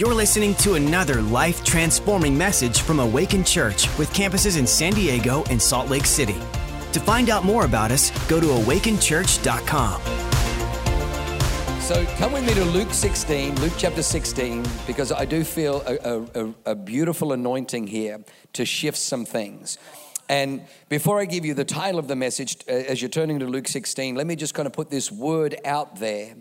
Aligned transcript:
You're 0.00 0.14
listening 0.14 0.54
to 0.54 0.76
another 0.76 1.20
life 1.20 1.62
transforming 1.62 2.34
message 2.38 2.80
from 2.80 3.00
Awaken 3.00 3.44
Church 3.44 3.86
with 3.98 4.10
campuses 4.14 4.58
in 4.58 4.66
San 4.66 4.94
Diego 4.94 5.44
and 5.50 5.60
Salt 5.60 5.90
Lake 5.90 6.06
City. 6.06 6.38
To 6.92 7.00
find 7.00 7.28
out 7.28 7.44
more 7.44 7.66
about 7.66 7.90
us, 7.90 8.10
go 8.26 8.40
to 8.40 8.46
awakenchurch.com. 8.46 10.00
So 11.82 12.06
come 12.16 12.32
with 12.32 12.46
me 12.46 12.54
to 12.54 12.64
Luke 12.64 12.94
16, 12.94 13.60
Luke 13.60 13.74
chapter 13.76 14.02
16, 14.02 14.64
because 14.86 15.12
I 15.12 15.26
do 15.26 15.44
feel 15.44 15.82
a, 15.86 16.22
a, 16.34 16.54
a, 16.70 16.74
beautiful 16.74 17.34
anointing 17.34 17.86
here 17.86 18.24
to 18.54 18.64
shift 18.64 18.96
some 18.96 19.26
things. 19.26 19.76
And 20.30 20.62
before 20.88 21.20
I 21.20 21.26
give 21.26 21.44
you 21.44 21.52
the 21.52 21.66
title 21.66 21.98
of 21.98 22.08
the 22.08 22.16
message, 22.16 22.56
uh, 22.66 22.72
as 22.72 23.02
you're 23.02 23.10
turning 23.10 23.38
to 23.40 23.46
Luke 23.46 23.68
16, 23.68 24.14
let 24.14 24.26
me 24.26 24.34
just 24.34 24.54
kind 24.54 24.66
of 24.66 24.72
put 24.72 24.88
this 24.88 25.12
word 25.12 25.56
out 25.66 25.96
there 25.96 26.36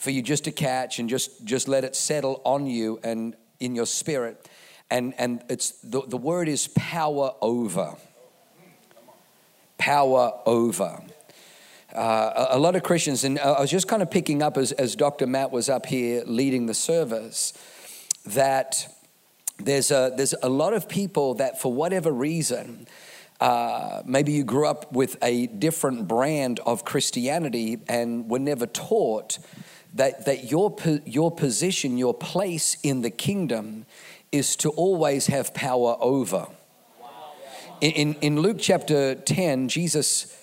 for 0.00 0.10
you 0.10 0.22
just 0.22 0.44
to 0.44 0.50
catch 0.50 0.98
and 0.98 1.10
just, 1.10 1.44
just 1.44 1.68
let 1.68 1.84
it 1.84 1.94
settle 1.94 2.40
on 2.44 2.66
you 2.66 2.98
and 3.04 3.36
in 3.60 3.74
your 3.74 3.84
spirit. 3.84 4.48
And, 4.90 5.12
and 5.18 5.44
it's 5.50 5.72
the, 5.82 6.00
the 6.06 6.16
word 6.16 6.48
is 6.48 6.68
power 6.68 7.34
over. 7.42 7.96
Power 9.76 10.32
over. 10.46 11.02
Uh, 11.94 12.46
a, 12.50 12.56
a, 12.56 12.58
lot 12.58 12.76
of 12.76 12.82
Christians, 12.82 13.24
and 13.24 13.38
I 13.38 13.60
was 13.60 13.70
just 13.70 13.88
kind 13.88 14.00
of 14.00 14.10
picking 14.10 14.42
up 14.42 14.56
as, 14.56 14.72
as 14.72 14.96
Dr. 14.96 15.26
Matt 15.26 15.50
was 15.50 15.68
up 15.68 15.84
here 15.84 16.22
leading 16.24 16.64
the 16.64 16.74
service, 16.74 17.52
that 18.24 18.86
there's 19.58 19.90
a, 19.90 20.12
there's 20.16 20.34
a 20.42 20.48
lot 20.48 20.72
of 20.72 20.88
people 20.88 21.34
that, 21.34 21.60
for 21.60 21.72
whatever 21.72 22.10
reason, 22.10 22.86
uh, 23.38 24.02
maybe 24.06 24.32
you 24.32 24.44
grew 24.44 24.66
up 24.66 24.92
with 24.92 25.16
a 25.22 25.46
different 25.48 26.08
brand 26.08 26.60
of 26.60 26.84
Christianity 26.84 27.80
and 27.88 28.30
were 28.30 28.38
never 28.38 28.66
taught 28.66 29.38
that, 29.94 30.24
that 30.26 30.50
your, 30.50 30.76
your 31.04 31.30
position, 31.30 31.98
your 31.98 32.14
place 32.14 32.76
in 32.82 33.02
the 33.02 33.10
kingdom 33.10 33.86
is 34.32 34.56
to 34.56 34.70
always 34.70 35.26
have 35.26 35.52
power 35.54 35.96
over. 36.00 36.46
In, 37.80 38.14
in, 38.14 38.40
Luke 38.40 38.58
chapter 38.60 39.14
10, 39.14 39.68
Jesus 39.68 40.36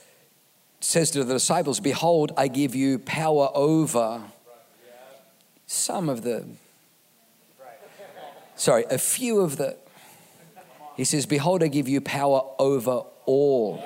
says 0.79 1.11
to 1.11 1.23
the 1.23 1.33
disciples, 1.33 1.79
Behold, 1.79 2.31
I 2.35 2.47
give 2.47 2.73
you 2.73 2.97
power 2.97 3.49
over 3.53 4.23
some 5.67 6.09
of 6.09 6.23
the, 6.23 6.45
sorry, 8.55 8.85
a 8.89 8.97
few 8.97 9.39
of 9.41 9.57
the, 9.57 9.77
he 10.95 11.03
says, 11.03 11.27
Behold, 11.27 11.61
I 11.61 11.67
give 11.67 11.87
you 11.87 12.01
power 12.01 12.41
over 12.57 13.03
all. 13.25 13.83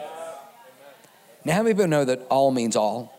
Now, 1.44 1.56
how 1.56 1.64
many 1.64 1.74
people 1.74 1.88
know 1.88 2.06
that 2.06 2.26
all 2.30 2.52
means 2.52 2.76
all? 2.76 3.18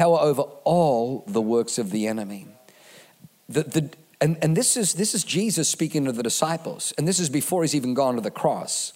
Power 0.00 0.18
over 0.18 0.40
all 0.64 1.24
the 1.26 1.42
works 1.42 1.76
of 1.76 1.90
the 1.90 2.06
enemy. 2.06 2.46
The, 3.50 3.64
the, 3.64 3.90
and 4.18 4.38
and 4.40 4.56
this, 4.56 4.78
is, 4.78 4.94
this 4.94 5.14
is 5.14 5.24
Jesus 5.24 5.68
speaking 5.68 6.06
to 6.06 6.12
the 6.12 6.22
disciples, 6.22 6.94
and 6.96 7.06
this 7.06 7.20
is 7.20 7.28
before 7.28 7.60
he's 7.60 7.74
even 7.74 7.92
gone 7.92 8.14
to 8.14 8.22
the 8.22 8.30
cross. 8.30 8.94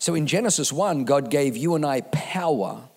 So 0.00 0.16
in 0.16 0.26
Genesis 0.26 0.72
1, 0.72 1.04
God 1.04 1.30
gave 1.30 1.56
you 1.56 1.76
and 1.76 1.86
I 1.86 2.00
power 2.00 2.88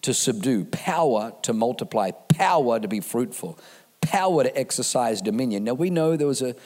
to 0.00 0.14
subdue, 0.14 0.64
power 0.64 1.34
to 1.42 1.52
multiply, 1.52 2.10
power 2.10 2.80
to 2.80 2.88
be 2.88 3.00
fruitful, 3.00 3.58
power 4.00 4.44
to 4.44 4.58
exercise 4.58 5.20
dominion. 5.20 5.64
Now 5.64 5.74
we 5.74 5.90
know 5.90 6.16
there 6.16 6.26
was 6.26 6.40
a 6.40 6.56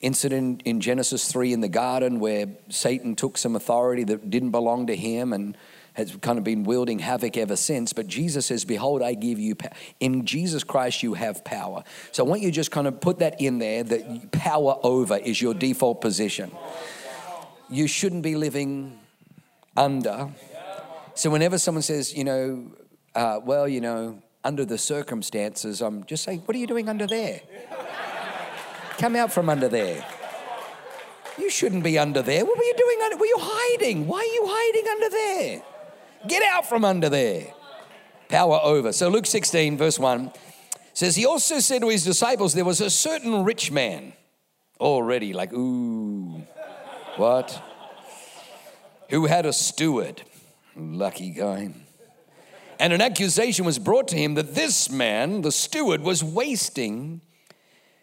incident 0.00 0.62
in 0.64 0.80
Genesis 0.80 1.30
3 1.30 1.52
in 1.52 1.60
the 1.60 1.68
garden 1.68 2.20
where 2.20 2.46
Satan 2.70 3.14
took 3.14 3.36
some 3.36 3.54
authority 3.54 4.04
that 4.04 4.30
didn't 4.30 4.52
belong 4.52 4.86
to 4.86 4.96
him 4.96 5.34
and 5.34 5.58
has 5.98 6.16
kind 6.22 6.38
of 6.38 6.44
been 6.44 6.62
wielding 6.62 7.00
havoc 7.00 7.36
ever 7.36 7.56
since. 7.56 7.92
But 7.92 8.06
Jesus 8.06 8.46
says, 8.46 8.64
Behold, 8.64 9.02
I 9.02 9.14
give 9.14 9.38
you 9.38 9.56
power. 9.56 9.72
In 9.98 10.24
Jesus 10.24 10.62
Christ, 10.62 11.02
you 11.02 11.14
have 11.14 11.44
power. 11.44 11.82
So 12.12 12.24
I 12.24 12.28
want 12.28 12.40
you 12.40 12.48
to 12.48 12.54
just 12.54 12.70
kind 12.70 12.86
of 12.86 13.00
put 13.00 13.18
that 13.18 13.40
in 13.40 13.58
there 13.58 13.82
that 13.82 14.30
power 14.30 14.78
over 14.84 15.16
is 15.16 15.42
your 15.42 15.54
default 15.54 16.00
position. 16.00 16.52
You 17.68 17.88
shouldn't 17.88 18.22
be 18.22 18.36
living 18.36 18.98
under. 19.76 20.30
So 21.14 21.30
whenever 21.30 21.58
someone 21.58 21.82
says, 21.82 22.16
you 22.16 22.22
know, 22.22 22.70
uh, 23.16 23.40
well, 23.44 23.68
you 23.68 23.80
know, 23.80 24.22
under 24.44 24.64
the 24.64 24.78
circumstances, 24.78 25.82
I'm 25.82 26.04
just 26.04 26.22
saying, 26.22 26.42
what 26.44 26.54
are 26.54 26.60
you 26.60 26.68
doing 26.68 26.88
under 26.88 27.08
there? 27.08 27.40
Come 28.98 29.16
out 29.16 29.32
from 29.32 29.50
under 29.50 29.68
there. 29.68 30.06
You 31.38 31.50
shouldn't 31.50 31.82
be 31.82 31.98
under 31.98 32.22
there. 32.22 32.44
What 32.44 32.56
were 32.56 32.64
you 32.64 32.74
doing 32.76 32.98
under? 33.04 33.16
Were 33.16 33.26
you 33.26 33.38
hiding? 33.40 34.06
Why 34.06 34.18
are 34.18 34.24
you 34.24 34.44
hiding 34.46 34.88
under 34.88 35.10
there? 35.10 35.62
Get 36.26 36.42
out 36.42 36.68
from 36.68 36.84
under 36.84 37.08
there. 37.08 37.52
Power 38.28 38.60
over. 38.62 38.92
So 38.92 39.08
Luke 39.08 39.26
16, 39.26 39.76
verse 39.76 39.98
1 39.98 40.32
says, 40.92 41.16
He 41.16 41.24
also 41.24 41.60
said 41.60 41.82
to 41.82 41.88
his 41.88 42.04
disciples, 42.04 42.54
There 42.54 42.64
was 42.64 42.80
a 42.80 42.90
certain 42.90 43.44
rich 43.44 43.70
man 43.70 44.12
already, 44.80 45.32
like, 45.32 45.52
ooh, 45.52 46.42
what? 47.16 47.62
who 49.08 49.26
had 49.26 49.46
a 49.46 49.52
steward. 49.52 50.22
Lucky 50.76 51.30
guy. 51.30 51.74
And 52.80 52.92
an 52.92 53.00
accusation 53.00 53.64
was 53.64 53.78
brought 53.78 54.08
to 54.08 54.16
him 54.16 54.34
that 54.34 54.54
this 54.54 54.90
man, 54.90 55.42
the 55.42 55.50
steward, 55.50 56.02
was 56.02 56.22
wasting 56.22 57.20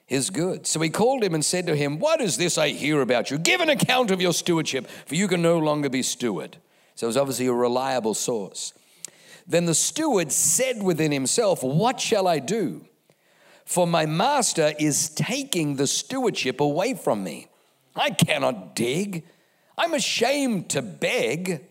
his 0.06 0.30
goods. 0.30 0.70
So 0.70 0.82
he 0.82 0.90
called 0.90 1.24
him 1.24 1.34
and 1.34 1.46
said 1.46 1.66
to 1.68 1.76
him, 1.76 2.00
What 2.00 2.20
is 2.20 2.38
this 2.38 2.58
I 2.58 2.70
hear 2.70 3.02
about 3.02 3.32
you? 3.32 3.38
Give 3.38 3.62
an 3.62 3.70
account 3.70 4.12
of 4.12 4.22
your 4.22 4.34
stewardship, 4.34 4.88
for 5.06 5.16
you 5.16 5.28
can 5.28 5.42
no 5.42 5.58
longer 5.58 5.90
be 5.90 6.04
steward. 6.04 6.58
So 6.96 7.06
it 7.06 7.10
was 7.10 7.18
obviously 7.18 7.48
a 7.48 7.54
reliable 7.54 8.14
source. 8.14 8.74
Then 9.48 9.66
the 9.66 9.76
steward 9.76 10.32
said 10.32 10.82
within 10.82 11.12
himself, 11.12 11.64
What 11.64 12.00
shall 12.00 12.28
I 12.28 12.40
do? 12.40 12.86
For 13.66 13.86
my 13.86 14.06
master 14.06 14.74
is 14.80 15.10
taking 15.10 15.76
the 15.76 15.88
stewardship 15.88 16.60
away 16.60 16.94
from 16.94 17.24
me. 17.24 17.48
I 17.96 18.10
cannot 18.10 18.76
dig 18.76 19.24
I'm 19.78 19.94
ashamed 19.94 20.70
to 20.70 20.82
beg. 20.82 21.66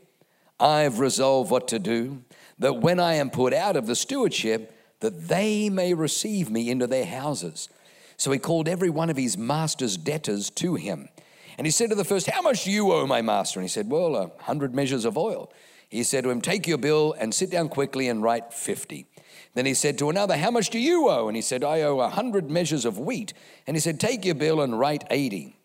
I've 0.61 0.99
resolved 0.99 1.51
what 1.51 1.69
to 1.69 1.79
do, 1.79 2.23
that 2.59 2.81
when 2.81 3.01
I 3.01 3.15
am 3.15 3.31
put 3.31 3.53
out 3.53 3.77
of 3.77 3.87
the 3.87 3.97
stewardship, 3.97 4.73
that 5.01 5.29
they 5.29 5.69
may 5.69 5.95
receive 5.95 6.51
me 6.51 6.71
into 6.71 6.87
their 6.87 7.07
houses. 7.07 7.69
So 8.17 8.31
he 8.31 8.39
called 8.39 8.69
every 8.69 8.91
one 8.91 9.11
of 9.11 9.17
his 9.17 9.37
master's 9.37 9.97
debtors 9.97 10.51
to 10.51 10.77
him. 10.77 11.09
And 11.57 11.67
he 11.67 11.71
said 11.71 11.91
to 11.91 11.97
the 11.97 12.05
first, 12.05 12.29
How 12.29 12.43
much 12.43 12.65
do 12.65 12.71
you 12.71 12.93
owe 12.93 13.07
my 13.07 13.23
master? 13.23 13.61
And 13.61 13.65
he 13.65 13.73
said, 13.73 13.91
Well, 13.91 14.17
a 14.17 14.31
hundred 14.43 14.75
measures 14.75 15.05
of 15.05 15.17
oil. 15.17 15.53
He 15.89 16.03
said 16.03 16.25
to 16.25 16.31
him, 16.31 16.41
Take 16.41 16.67
your 16.67 16.79
bill 16.79 17.15
and 17.19 17.33
sit 17.33 17.51
down 17.51 17.69
quickly 17.69 18.09
and 18.09 18.23
write 18.23 18.53
50. 18.53 19.07
Then 19.55 19.67
he 19.67 19.75
said 19.75 19.99
to 19.99 20.11
another, 20.11 20.37
How 20.37 20.51
much 20.51 20.71
do 20.71 20.79
you 20.79 21.09
owe? 21.09 21.29
And 21.29 21.37
he 21.37 21.43
said, 21.43 21.63
I 21.63 21.83
owe 21.83 22.01
a 22.01 22.09
hundred 22.09 22.51
measures 22.51 22.85
of 22.85 22.99
wheat. 22.99 23.33
And 23.67 23.77
he 23.77 23.81
said, 23.81 24.01
Take 24.01 24.25
your 24.25 24.35
bill 24.35 24.61
and 24.61 24.79
write 24.79 25.05
80. 25.11 25.57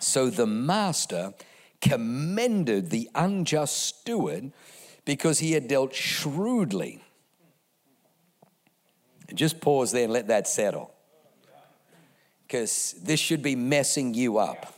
So 0.00 0.30
the 0.30 0.46
master 0.46 1.34
commended 1.80 2.90
the 2.90 3.10
unjust 3.14 3.76
steward 3.76 4.52
because 5.04 5.40
he 5.40 5.52
had 5.52 5.68
dealt 5.68 5.94
shrewdly. 5.94 7.04
Just 9.34 9.60
pause 9.60 9.92
there 9.92 10.04
and 10.04 10.12
let 10.12 10.28
that 10.28 10.48
settle. 10.48 10.94
Because 12.46 12.94
this 13.02 13.20
should 13.20 13.42
be 13.42 13.54
messing 13.54 14.14
you 14.14 14.38
up. 14.38 14.77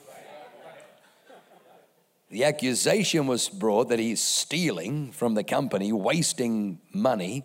The 2.30 2.44
accusation 2.44 3.26
was 3.26 3.48
brought 3.48 3.88
that 3.88 3.98
he's 3.98 4.20
stealing 4.22 5.10
from 5.10 5.34
the 5.34 5.42
company, 5.42 5.92
wasting 5.92 6.80
money. 6.92 7.44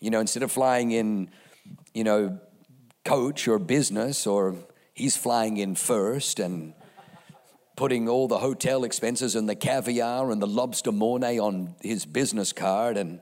You 0.00 0.10
know, 0.10 0.18
instead 0.18 0.42
of 0.42 0.50
flying 0.50 0.90
in, 0.90 1.30
you 1.94 2.02
know, 2.02 2.40
coach 3.04 3.46
or 3.46 3.60
business, 3.60 4.26
or 4.26 4.56
he's 4.94 5.16
flying 5.16 5.58
in 5.58 5.76
first 5.76 6.40
and 6.40 6.74
putting 7.76 8.08
all 8.08 8.26
the 8.26 8.38
hotel 8.38 8.82
expenses 8.82 9.36
and 9.36 9.48
the 9.48 9.54
caviar 9.54 10.32
and 10.32 10.42
the 10.42 10.46
lobster 10.46 10.90
mornay 10.90 11.38
on 11.38 11.76
his 11.80 12.04
business 12.04 12.52
card 12.52 12.96
and 12.96 13.20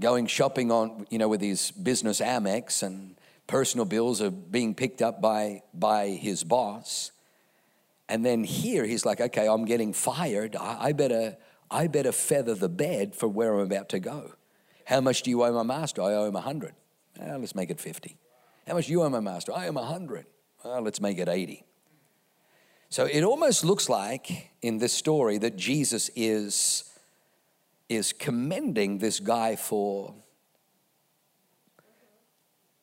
going 0.00 0.26
shopping 0.26 0.70
on, 0.70 1.04
you 1.10 1.18
know, 1.18 1.28
with 1.28 1.40
his 1.40 1.72
business 1.72 2.20
Amex 2.20 2.84
and 2.84 3.16
personal 3.48 3.86
bills 3.86 4.22
are 4.22 4.30
being 4.30 4.74
picked 4.74 5.02
up 5.02 5.20
by, 5.20 5.62
by 5.74 6.10
his 6.10 6.44
boss. 6.44 7.10
And 8.12 8.26
then 8.26 8.44
here 8.44 8.84
he's 8.84 9.06
like, 9.06 9.22
okay, 9.22 9.48
I'm 9.48 9.64
getting 9.64 9.94
fired. 9.94 10.54
I, 10.54 10.92
better, 10.92 11.34
I 11.70 11.86
better 11.86 12.12
feather 12.12 12.54
the 12.54 12.68
bed 12.68 13.16
for 13.16 13.26
where 13.26 13.54
I'm 13.54 13.60
about 13.60 13.88
to 13.88 14.00
go. 14.00 14.34
How 14.84 15.00
much 15.00 15.22
do 15.22 15.30
you 15.30 15.42
owe 15.42 15.50
my 15.50 15.62
master? 15.62 16.02
I 16.02 16.12
owe 16.12 16.26
him 16.26 16.36
a 16.36 16.42
hundred. 16.42 16.74
Well, 17.18 17.38
let's 17.38 17.54
make 17.54 17.70
it 17.70 17.80
50. 17.80 18.18
How 18.66 18.74
much 18.74 18.88
do 18.88 18.92
you 18.92 19.02
owe 19.02 19.08
my 19.08 19.20
master? 19.20 19.54
I 19.54 19.64
owe 19.64 19.68
him 19.70 19.78
a 19.78 19.86
hundred. 19.86 20.26
Well, 20.62 20.82
let's 20.82 21.00
make 21.00 21.16
it 21.16 21.26
80. 21.26 21.64
So 22.90 23.06
it 23.06 23.24
almost 23.24 23.64
looks 23.64 23.88
like 23.88 24.50
in 24.60 24.76
this 24.76 24.92
story 24.92 25.38
that 25.38 25.56
Jesus 25.56 26.10
is, 26.14 26.84
is 27.88 28.12
commending 28.12 28.98
this 28.98 29.20
guy 29.20 29.56
for, 29.56 30.14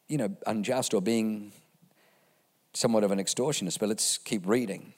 you 0.07 0.17
know, 0.17 0.35
unjust 0.47 0.95
or 0.95 1.03
being 1.03 1.51
somewhat 2.73 3.03
of 3.03 3.11
an 3.11 3.19
extortionist. 3.19 3.77
But 3.77 3.89
let's 3.89 4.17
keep 4.17 4.47
reading. 4.47 4.95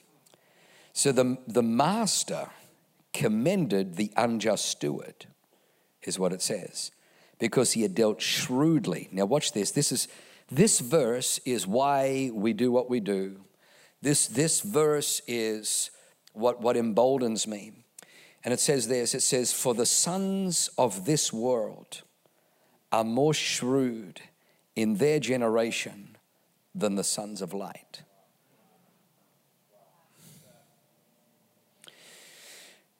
So 0.92 1.12
the, 1.12 1.38
the 1.46 1.62
master 1.62 2.48
commended 3.12 3.96
the 3.96 4.12
unjust 4.16 4.66
steward, 4.66 5.26
is 6.02 6.18
what 6.18 6.32
it 6.32 6.42
says, 6.42 6.90
because 7.38 7.72
he 7.72 7.82
had 7.82 7.94
dealt 7.94 8.20
shrewdly. 8.20 9.08
Now, 9.12 9.26
watch 9.26 9.52
this. 9.52 9.70
This 9.70 9.92
is 9.92 10.08
this 10.50 10.80
verse 10.80 11.40
is 11.46 11.66
why 11.66 12.30
we 12.32 12.52
do 12.52 12.70
what 12.70 12.90
we 12.90 13.00
do. 13.00 13.40
This, 14.02 14.26
this 14.26 14.60
verse 14.60 15.22
is 15.26 15.90
what, 16.34 16.60
what 16.60 16.76
emboldens 16.76 17.46
me. 17.46 17.72
And 18.44 18.52
it 18.52 18.60
says 18.60 18.88
this 18.88 19.14
it 19.14 19.22
says, 19.22 19.52
For 19.52 19.74
the 19.74 19.86
sons 19.86 20.68
of 20.76 21.06
this 21.06 21.32
world 21.32 22.02
are 22.90 23.04
more 23.04 23.32
shrewd 23.32 24.20
in 24.76 24.96
their 24.96 25.20
generation 25.20 26.16
than 26.74 26.96
the 26.96 27.04
sons 27.04 27.40
of 27.40 27.54
light. 27.54 28.02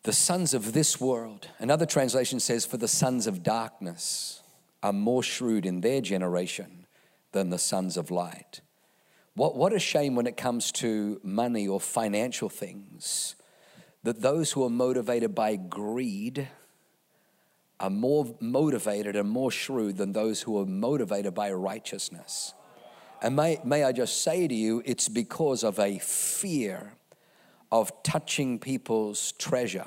The 0.04 0.12
sons 0.12 0.52
of 0.52 0.72
this 0.72 1.00
world, 1.00 1.46
another 1.60 1.86
translation 1.86 2.40
says, 2.40 2.66
For 2.66 2.76
the 2.76 2.88
sons 2.88 3.28
of 3.28 3.44
darkness 3.44 4.42
are 4.82 4.92
more 4.92 5.22
shrewd 5.22 5.64
in 5.64 5.80
their 5.80 6.00
generation 6.00 6.86
than 7.30 7.50
the 7.50 7.58
sons 7.58 7.96
of 7.96 8.10
light. 8.10 8.62
What, 9.34 9.56
what 9.56 9.72
a 9.72 9.78
shame 9.78 10.16
when 10.16 10.26
it 10.26 10.36
comes 10.36 10.72
to 10.72 11.20
money 11.22 11.68
or 11.68 11.80
financial 11.80 12.48
things 12.48 13.36
that 14.02 14.20
those 14.20 14.50
who 14.50 14.64
are 14.64 14.70
motivated 14.70 15.36
by 15.36 15.54
greed 15.54 16.48
are 17.78 17.90
more 17.90 18.34
motivated 18.40 19.14
and 19.14 19.30
more 19.30 19.52
shrewd 19.52 19.96
than 19.96 20.12
those 20.12 20.42
who 20.42 20.60
are 20.60 20.66
motivated 20.66 21.32
by 21.32 21.52
righteousness. 21.52 22.54
And 23.22 23.36
may, 23.36 23.60
may 23.64 23.84
I 23.84 23.92
just 23.92 24.22
say 24.22 24.48
to 24.48 24.54
you, 24.54 24.82
it's 24.84 25.08
because 25.08 25.62
of 25.62 25.78
a 25.78 26.00
fear 26.00 26.96
of 27.72 27.90
touching 28.02 28.58
people's 28.58 29.32
treasure. 29.32 29.86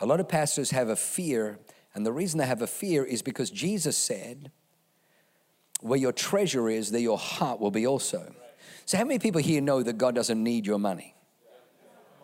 A 0.00 0.06
lot 0.06 0.20
of 0.20 0.28
pastors 0.28 0.70
have 0.70 0.88
a 0.88 0.96
fear, 0.96 1.58
and 1.94 2.06
the 2.06 2.12
reason 2.12 2.38
they 2.38 2.46
have 2.46 2.62
a 2.62 2.66
fear 2.66 3.04
is 3.04 3.22
because 3.22 3.50
Jesus 3.50 3.98
said, 3.98 4.52
Where 5.80 5.98
your 5.98 6.12
treasure 6.12 6.68
is, 6.70 6.92
there 6.92 7.00
your 7.00 7.18
heart 7.18 7.60
will 7.60 7.72
be 7.72 7.86
also. 7.86 8.32
So, 8.86 8.96
how 8.96 9.04
many 9.04 9.18
people 9.18 9.40
here 9.40 9.60
know 9.60 9.82
that 9.82 9.98
God 9.98 10.14
doesn't 10.14 10.42
need 10.42 10.64
your 10.64 10.78
money? 10.78 11.14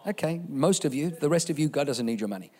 Okay, 0.07 0.41
most 0.49 0.85
of 0.85 0.95
you. 0.95 1.11
The 1.11 1.29
rest 1.29 1.51
of 1.51 1.59
you, 1.59 1.69
God 1.69 1.89
doesn't 1.89 2.07
need 2.07 2.21
your 2.21 2.29
money. 2.29 2.53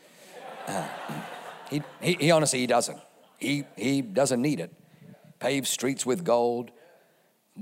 Uh, 0.67 0.87
he, 1.71 1.83
he, 2.03 2.15
he, 2.15 2.31
honestly, 2.33 2.59
he 2.59 2.67
doesn't. 2.67 2.99
He, 3.39 3.65
he 3.77 4.03
doesn't 4.03 4.43
need 4.43 4.59
it. 4.61 4.73
Pave 5.39 5.69
streets 5.69 6.05
with 6.05 6.25
gold. 6.25 6.73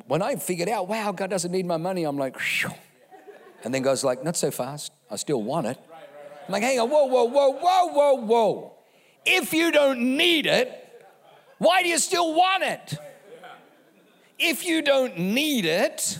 When 0.06 0.22
I 0.22 0.36
figured 0.36 0.68
out, 0.68 0.88
wow, 0.88 1.12
God 1.12 1.30
doesn't 1.30 1.52
need 1.52 1.66
my 1.66 1.76
money, 1.76 2.04
I'm 2.04 2.16
like, 2.16 2.38
Phew. 2.38 2.70
And 3.64 3.74
then 3.74 3.82
God's 3.82 4.04
like, 4.04 4.22
not 4.22 4.36
so 4.36 4.50
fast. 4.50 4.92
I 5.10 5.16
still 5.16 5.42
want 5.42 5.66
it. 5.66 5.78
I'm 6.46 6.52
like, 6.52 6.62
hang 6.62 6.80
on, 6.80 6.88
whoa, 6.88 7.04
whoa, 7.04 7.24
whoa, 7.24 7.50
whoa, 7.50 7.86
whoa, 7.86 8.14
whoa. 8.14 8.72
If 9.26 9.52
you 9.52 9.70
don't 9.70 10.16
need 10.16 10.46
it, 10.46 10.72
why 11.58 11.82
do 11.82 11.88
you 11.88 11.98
still 11.98 12.34
want 12.34 12.62
it? 12.62 12.98
If 14.38 14.64
you 14.64 14.82
don't 14.82 15.18
need 15.18 15.64
it, 15.64 16.18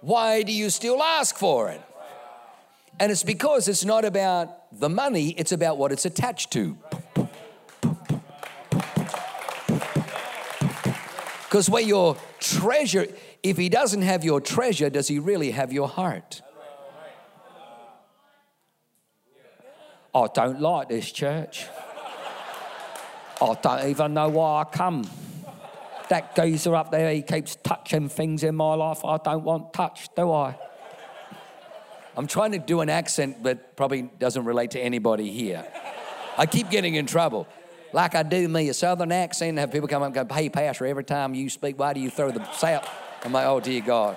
why 0.00 0.42
do 0.42 0.52
you 0.52 0.70
still 0.70 1.02
ask 1.02 1.36
for 1.36 1.68
it? 1.70 1.80
And 3.00 3.10
it's 3.10 3.24
because 3.24 3.68
it's 3.68 3.84
not 3.84 4.04
about 4.04 4.78
the 4.78 4.88
money, 4.88 5.30
it's 5.30 5.52
about 5.52 5.76
what 5.76 5.92
it's 5.92 6.04
attached 6.04 6.52
to. 6.52 6.78
Because 11.44 11.68
where 11.68 11.82
your 11.82 12.16
treasure, 12.40 13.06
if 13.42 13.58
he 13.58 13.68
doesn't 13.68 14.02
have 14.02 14.24
your 14.24 14.40
treasure, 14.40 14.88
does 14.88 15.08
he 15.08 15.18
really 15.18 15.50
have 15.50 15.72
your 15.72 15.88
heart? 15.88 16.40
I 20.14 20.26
don't 20.34 20.60
like 20.60 20.88
this 20.88 21.10
church. 21.10 21.66
I 23.40 23.54
don't 23.54 23.88
even 23.88 24.14
know 24.14 24.28
why 24.28 24.60
I 24.60 24.64
come. 24.64 25.04
That 26.10 26.36
geezer 26.36 26.74
up 26.74 26.90
there, 26.90 27.12
he 27.12 27.22
keeps 27.22 27.56
touching 27.56 28.08
things 28.08 28.44
in 28.44 28.54
my 28.54 28.74
life 28.74 29.04
I 29.04 29.16
don't 29.16 29.42
want 29.42 29.72
touched, 29.72 30.14
do 30.14 30.30
I? 30.30 30.54
I'm 32.14 32.26
trying 32.26 32.52
to 32.52 32.58
do 32.58 32.82
an 32.82 32.90
accent 32.90 33.42
that 33.44 33.74
probably 33.74 34.02
doesn't 34.02 34.44
relate 34.44 34.72
to 34.72 34.80
anybody 34.80 35.30
here. 35.30 35.66
I 36.36 36.44
keep 36.44 36.68
getting 36.68 36.94
in 36.94 37.06
trouble. 37.06 37.46
Like 37.94 38.14
I 38.14 38.22
do 38.22 38.48
me, 38.48 38.68
a 38.68 38.74
southern 38.74 39.12
accent, 39.12 39.58
have 39.58 39.72
people 39.72 39.88
come 39.88 40.02
up 40.02 40.14
and 40.14 40.28
go, 40.28 40.34
hey, 40.34 40.50
Pastor, 40.50 40.86
every 40.86 41.04
time 41.04 41.34
you 41.34 41.48
speak, 41.48 41.78
why 41.78 41.94
do 41.94 42.00
you 42.00 42.10
throw 42.10 42.30
the 42.30 42.44
south? 42.52 42.88
I'm 43.24 43.32
like, 43.32 43.46
oh, 43.46 43.60
dear 43.60 43.80
God. 43.80 44.16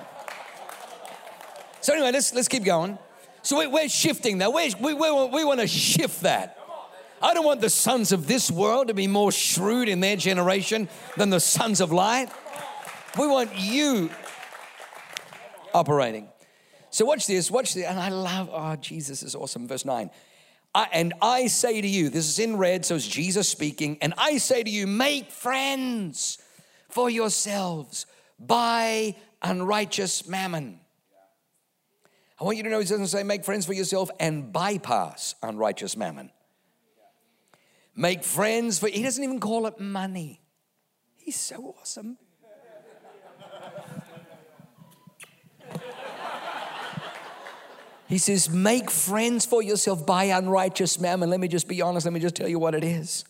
So 1.79 1.93
anyway, 1.93 2.11
let's, 2.11 2.33
let's 2.33 2.47
keep 2.47 2.65
going. 2.65 2.97
So 3.45 3.59
we, 3.69 3.85
are 3.85 3.87
shifting 3.87 4.39
that. 4.39 4.51
we 4.51 4.73
we, 4.81 4.95
we, 4.95 5.11
we 5.27 5.45
want 5.45 5.59
to 5.59 5.67
shift 5.67 6.21
that. 6.21 6.57
I 7.21 7.35
don't 7.35 7.45
want 7.45 7.61
the 7.61 7.69
sons 7.69 8.11
of 8.11 8.25
this 8.25 8.49
world 8.49 8.87
to 8.87 8.95
be 8.95 9.05
more 9.05 9.31
shrewd 9.31 9.87
in 9.87 9.99
their 9.99 10.15
generation 10.15 10.89
than 11.15 11.29
the 11.29 11.39
sons 11.39 11.79
of 11.79 11.91
light. 11.91 12.29
We 13.19 13.27
want 13.27 13.51
you 13.55 14.09
operating. 15.75 16.27
So 16.89 17.05
watch 17.05 17.27
this, 17.27 17.51
watch 17.51 17.75
this. 17.75 17.85
And 17.85 17.99
I 17.99 18.09
love, 18.09 18.49
oh, 18.51 18.77
Jesus 18.77 19.21
is 19.21 19.35
awesome. 19.35 19.67
Verse 19.67 19.85
9. 19.85 20.09
I, 20.73 20.87
and 20.91 21.13
I 21.21 21.45
say 21.45 21.79
to 21.81 21.87
you, 21.87 22.09
this 22.09 22.27
is 22.27 22.39
in 22.39 22.57
red, 22.57 22.83
so 22.83 22.95
it's 22.95 23.07
Jesus 23.07 23.47
speaking, 23.47 23.99
and 24.01 24.15
I 24.17 24.39
say 24.39 24.63
to 24.63 24.69
you, 24.71 24.87
make 24.87 25.29
friends 25.29 26.39
for 26.89 27.11
yourselves 27.11 28.07
by 28.39 29.15
unrighteous 29.43 30.27
mammon. 30.27 30.79
I 32.39 32.43
want 32.43 32.57
you 32.57 32.63
to 32.63 32.69
know 32.69 32.79
he 32.79 32.85
doesn't 32.85 33.07
say 33.07 33.23
make 33.23 33.45
friends 33.45 33.65
for 33.65 33.73
yourself 33.73 34.09
and 34.19 34.51
bypass 34.51 35.35
unrighteous 35.41 35.95
mammon. 35.95 36.31
Make 37.95 38.23
friends 38.23 38.77
for, 38.77 38.89
he 38.89 39.03
doesn't 39.03 39.23
even 39.23 39.39
call 39.39 39.67
it 39.67 39.79
money. 39.79 40.41
He's 41.15 41.39
so 41.39 41.75
awesome. 41.79 42.17
He 48.07 48.17
says, 48.17 48.49
Make 48.49 48.91
friends 48.91 49.45
for 49.45 49.63
yourself 49.63 50.05
by 50.05 50.25
unrighteous 50.25 50.99
mammon. 50.99 51.29
Let 51.29 51.39
me 51.39 51.47
just 51.47 51.67
be 51.67 51.81
honest, 51.81 52.05
let 52.05 52.13
me 52.13 52.19
just 52.19 52.35
tell 52.35 52.47
you 52.47 52.59
what 52.59 52.75
it 52.75 52.83
is. 52.83 53.25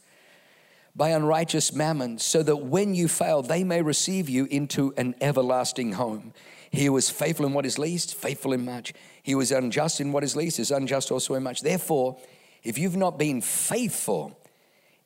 By 0.95 1.09
unrighteous 1.09 1.73
mammon, 1.73 2.19
so 2.19 2.41
that 2.43 2.57
when 2.57 2.95
you 2.95 3.07
fail, 3.07 3.41
they 3.41 3.63
may 3.63 3.81
receive 3.81 4.29
you 4.29 4.45
into 4.45 4.93
an 4.97 5.15
everlasting 5.21 5.93
home. 5.93 6.33
He 6.75 6.89
was 6.89 7.09
faithful 7.09 7.45
in 7.45 7.53
what 7.53 7.65
is 7.65 7.79
least, 7.79 8.15
faithful 8.15 8.51
in 8.51 8.65
much. 8.65 8.93
He 9.23 9.33
was 9.33 9.51
unjust 9.51 10.01
in 10.01 10.11
what 10.11 10.23
is 10.23 10.35
least, 10.35 10.59
is 10.59 10.71
unjust 10.71 11.11
also 11.11 11.33
in 11.35 11.43
much. 11.43 11.61
Therefore, 11.61 12.17
if 12.63 12.77
you've 12.77 12.97
not 12.97 13.17
been 13.17 13.41
faithful 13.41 14.37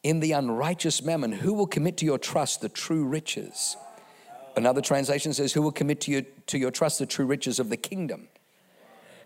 in 0.01 0.19
the 0.19 0.31
unrighteous 0.31 1.04
mammon, 1.04 1.31
who 1.31 1.54
will 1.54 1.68
commit 1.68 1.98
to 1.98 2.06
your 2.06 2.18
trust 2.18 2.62
the 2.62 2.69
true 2.69 3.06
riches? 3.06 3.77
Another 4.56 4.81
translation 4.81 5.33
says, 5.33 5.54
Who 5.54 5.61
will 5.61 5.71
commit 5.71 6.02
to 6.02 6.11
your, 6.11 6.21
to 6.47 6.57
your 6.57 6.71
trust 6.71 6.99
the 6.99 7.06
true 7.06 7.26
riches 7.26 7.59
of 7.59 7.69
the 7.69 7.78
kingdom? 7.78 8.30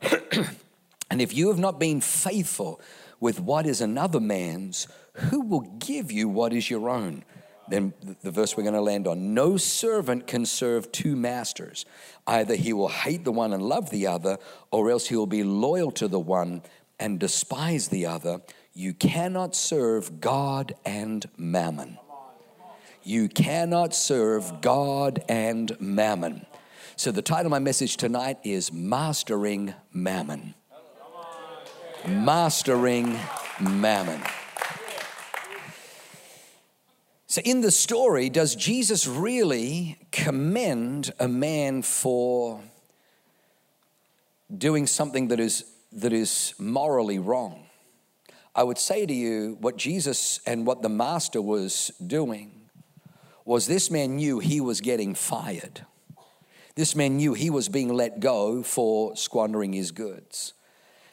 and 1.09 1.21
if 1.21 1.33
you 1.33 1.47
have 1.47 1.59
not 1.59 1.79
been 1.79 2.01
faithful 2.01 2.81
with 3.19 3.39
what 3.39 3.65
is 3.65 3.79
another 3.79 4.19
man's, 4.19 4.87
who 5.13 5.41
will 5.41 5.61
give 5.79 6.11
you 6.11 6.27
what 6.27 6.51
is 6.51 6.69
your 6.69 6.89
own? 6.89 7.23
Then 7.67 7.93
the 8.21 8.31
verse 8.31 8.57
we're 8.57 8.63
going 8.63 8.75
to 8.75 8.81
land 8.81 9.07
on 9.07 9.33
no 9.33 9.57
servant 9.57 10.27
can 10.27 10.45
serve 10.45 10.91
two 10.91 11.15
masters. 11.15 11.85
Either 12.27 12.55
he 12.55 12.73
will 12.73 12.89
hate 12.89 13.23
the 13.23 13.31
one 13.31 13.53
and 13.53 13.63
love 13.63 13.89
the 13.89 14.07
other, 14.07 14.37
or 14.71 14.91
else 14.91 15.07
he 15.07 15.15
will 15.15 15.27
be 15.27 15.43
loyal 15.43 15.91
to 15.91 16.07
the 16.07 16.19
one 16.19 16.61
and 16.99 17.19
despise 17.19 17.87
the 17.87 18.05
other. 18.05 18.41
You 18.73 18.93
cannot 18.93 19.55
serve 19.55 20.19
God 20.19 20.73
and 20.85 21.25
mammon. 21.37 21.99
You 23.03 23.27
cannot 23.27 23.93
serve 23.93 24.61
God 24.61 25.23
and 25.27 25.79
mammon. 25.79 26.45
So, 26.95 27.11
the 27.11 27.21
title 27.21 27.47
of 27.47 27.51
my 27.51 27.59
message 27.59 27.97
tonight 27.97 28.37
is 28.43 28.71
Mastering 28.71 29.73
Mammon. 29.91 30.53
Mastering 32.07 33.19
Mammon. 33.59 34.21
So, 37.33 37.41
in 37.43 37.61
the 37.61 37.71
story, 37.71 38.29
does 38.29 38.55
Jesus 38.55 39.07
really 39.07 39.97
commend 40.11 41.11
a 41.19 41.27
man 41.27 41.81
for 41.81 42.61
doing 44.55 44.85
something 44.85 45.29
that 45.29 45.39
is, 45.39 45.65
that 45.93 46.13
is 46.13 46.53
morally 46.59 47.17
wrong? 47.17 47.65
I 48.53 48.61
would 48.61 48.77
say 48.77 49.07
to 49.07 49.13
you, 49.15 49.57
what 49.59 49.77
Jesus 49.77 50.41
and 50.45 50.67
what 50.67 50.83
the 50.83 50.89
master 50.89 51.41
was 51.41 51.89
doing 52.05 52.69
was 53.45 53.65
this 53.65 53.89
man 53.89 54.17
knew 54.17 54.37
he 54.37 54.61
was 54.61 54.79
getting 54.79 55.15
fired. 55.15 55.87
This 56.75 56.95
man 56.95 57.17
knew 57.17 57.33
he 57.33 57.49
was 57.49 57.67
being 57.67 57.91
let 57.91 58.19
go 58.19 58.61
for 58.61 59.15
squandering 59.15 59.73
his 59.73 59.89
goods. 59.89 60.53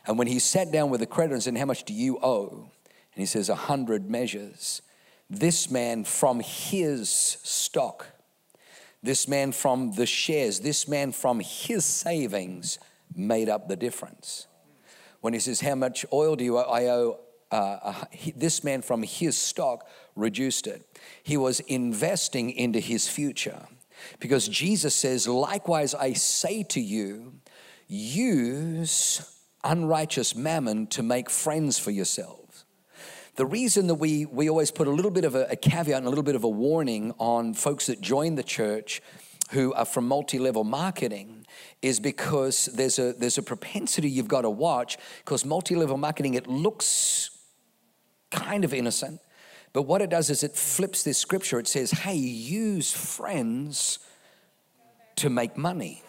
And 0.06 0.18
when 0.18 0.26
he 0.26 0.38
sat 0.38 0.70
down 0.70 0.90
with 0.90 1.00
the 1.00 1.06
creditor 1.06 1.36
and 1.36 1.42
said, 1.42 1.56
How 1.56 1.64
much 1.64 1.84
do 1.84 1.94
you 1.94 2.18
owe? 2.22 2.68
And 3.14 3.22
he 3.22 3.24
says, 3.24 3.48
A 3.48 3.54
hundred 3.54 4.10
measures. 4.10 4.82
This 5.30 5.70
man 5.70 6.02
from 6.02 6.40
his 6.40 7.08
stock, 7.08 8.06
this 9.00 9.28
man 9.28 9.52
from 9.52 9.92
the 9.92 10.04
shares, 10.04 10.58
this 10.58 10.88
man 10.88 11.12
from 11.12 11.38
his 11.38 11.84
savings 11.84 12.80
made 13.14 13.48
up 13.48 13.68
the 13.68 13.76
difference. 13.76 14.48
When 15.20 15.32
he 15.32 15.38
says, 15.38 15.60
How 15.60 15.76
much 15.76 16.04
oil 16.12 16.34
do 16.34 16.44
you 16.44 16.58
owe? 16.58 16.62
I 16.62 16.86
owe 16.86 17.20
uh, 17.52 17.54
uh, 17.54 18.04
this 18.36 18.64
man 18.64 18.82
from 18.82 19.04
his 19.04 19.38
stock 19.38 19.88
reduced 20.16 20.66
it. 20.66 20.84
He 21.22 21.36
was 21.36 21.60
investing 21.60 22.50
into 22.50 22.80
his 22.80 23.08
future. 23.08 23.66
Because 24.18 24.48
Jesus 24.48 24.96
says, 24.96 25.28
Likewise, 25.28 25.94
I 25.94 26.14
say 26.14 26.64
to 26.64 26.80
you, 26.80 27.34
use 27.86 29.22
unrighteous 29.62 30.34
mammon 30.34 30.86
to 30.88 31.02
make 31.02 31.30
friends 31.30 31.78
for 31.78 31.90
yourselves. 31.90 32.39
The 33.40 33.46
reason 33.46 33.86
that 33.86 33.94
we, 33.94 34.26
we 34.26 34.50
always 34.50 34.70
put 34.70 34.86
a 34.86 34.90
little 34.90 35.10
bit 35.10 35.24
of 35.24 35.34
a, 35.34 35.46
a 35.46 35.56
caveat 35.56 35.96
and 35.96 36.06
a 36.06 36.10
little 36.10 36.22
bit 36.22 36.34
of 36.34 36.44
a 36.44 36.48
warning 36.48 37.14
on 37.18 37.54
folks 37.54 37.86
that 37.86 37.98
join 38.02 38.34
the 38.34 38.42
church 38.42 39.00
who 39.52 39.72
are 39.72 39.86
from 39.86 40.06
multi 40.06 40.38
level 40.38 40.62
marketing 40.62 41.46
is 41.80 42.00
because 42.00 42.66
there's 42.66 42.98
a, 42.98 43.14
there's 43.14 43.38
a 43.38 43.42
propensity 43.42 44.10
you've 44.10 44.28
got 44.28 44.42
to 44.42 44.50
watch 44.50 44.98
because 45.24 45.46
multi 45.46 45.74
level 45.74 45.96
marketing, 45.96 46.34
it 46.34 46.48
looks 46.48 47.30
kind 48.30 48.62
of 48.62 48.74
innocent. 48.74 49.22
But 49.72 49.84
what 49.84 50.02
it 50.02 50.10
does 50.10 50.28
is 50.28 50.42
it 50.42 50.54
flips 50.54 51.02
this 51.02 51.16
scripture. 51.16 51.58
It 51.58 51.66
says, 51.66 51.92
hey, 51.92 52.16
use 52.16 52.92
friends 52.92 54.00
to 55.16 55.30
make 55.30 55.56
money. 55.56 56.02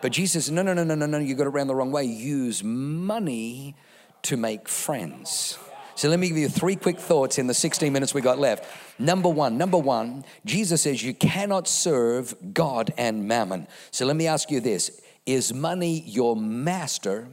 But 0.00 0.10
Jesus 0.10 0.50
no, 0.50 0.62
no, 0.62 0.74
no, 0.74 0.82
no, 0.82 0.96
no, 0.96 1.06
no, 1.06 1.18
you 1.18 1.36
got 1.36 1.46
it 1.46 1.50
around 1.50 1.68
the 1.68 1.76
wrong 1.76 1.92
way. 1.92 2.06
Use 2.06 2.64
money 2.64 3.76
to 4.22 4.36
make 4.36 4.68
friends. 4.68 5.56
So 6.00 6.08
let 6.08 6.18
me 6.18 6.28
give 6.28 6.38
you 6.38 6.48
three 6.48 6.76
quick 6.76 6.98
thoughts 6.98 7.38
in 7.38 7.46
the 7.46 7.52
16 7.52 7.92
minutes 7.92 8.14
we 8.14 8.22
got 8.22 8.38
left. 8.38 8.64
Number 8.98 9.28
one, 9.28 9.58
number 9.58 9.76
one, 9.76 10.24
Jesus 10.46 10.80
says 10.80 11.02
you 11.02 11.12
cannot 11.12 11.68
serve 11.68 12.34
God 12.54 12.90
and 12.96 13.28
mammon. 13.28 13.68
So 13.90 14.06
let 14.06 14.16
me 14.16 14.26
ask 14.26 14.50
you 14.50 14.60
this 14.60 15.02
Is 15.26 15.52
money 15.52 16.00
your 16.06 16.36
master 16.36 17.28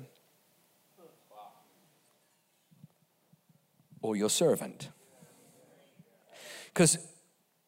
or 4.02 4.18
your 4.18 4.30
servant? 4.30 4.90
Because 6.66 6.98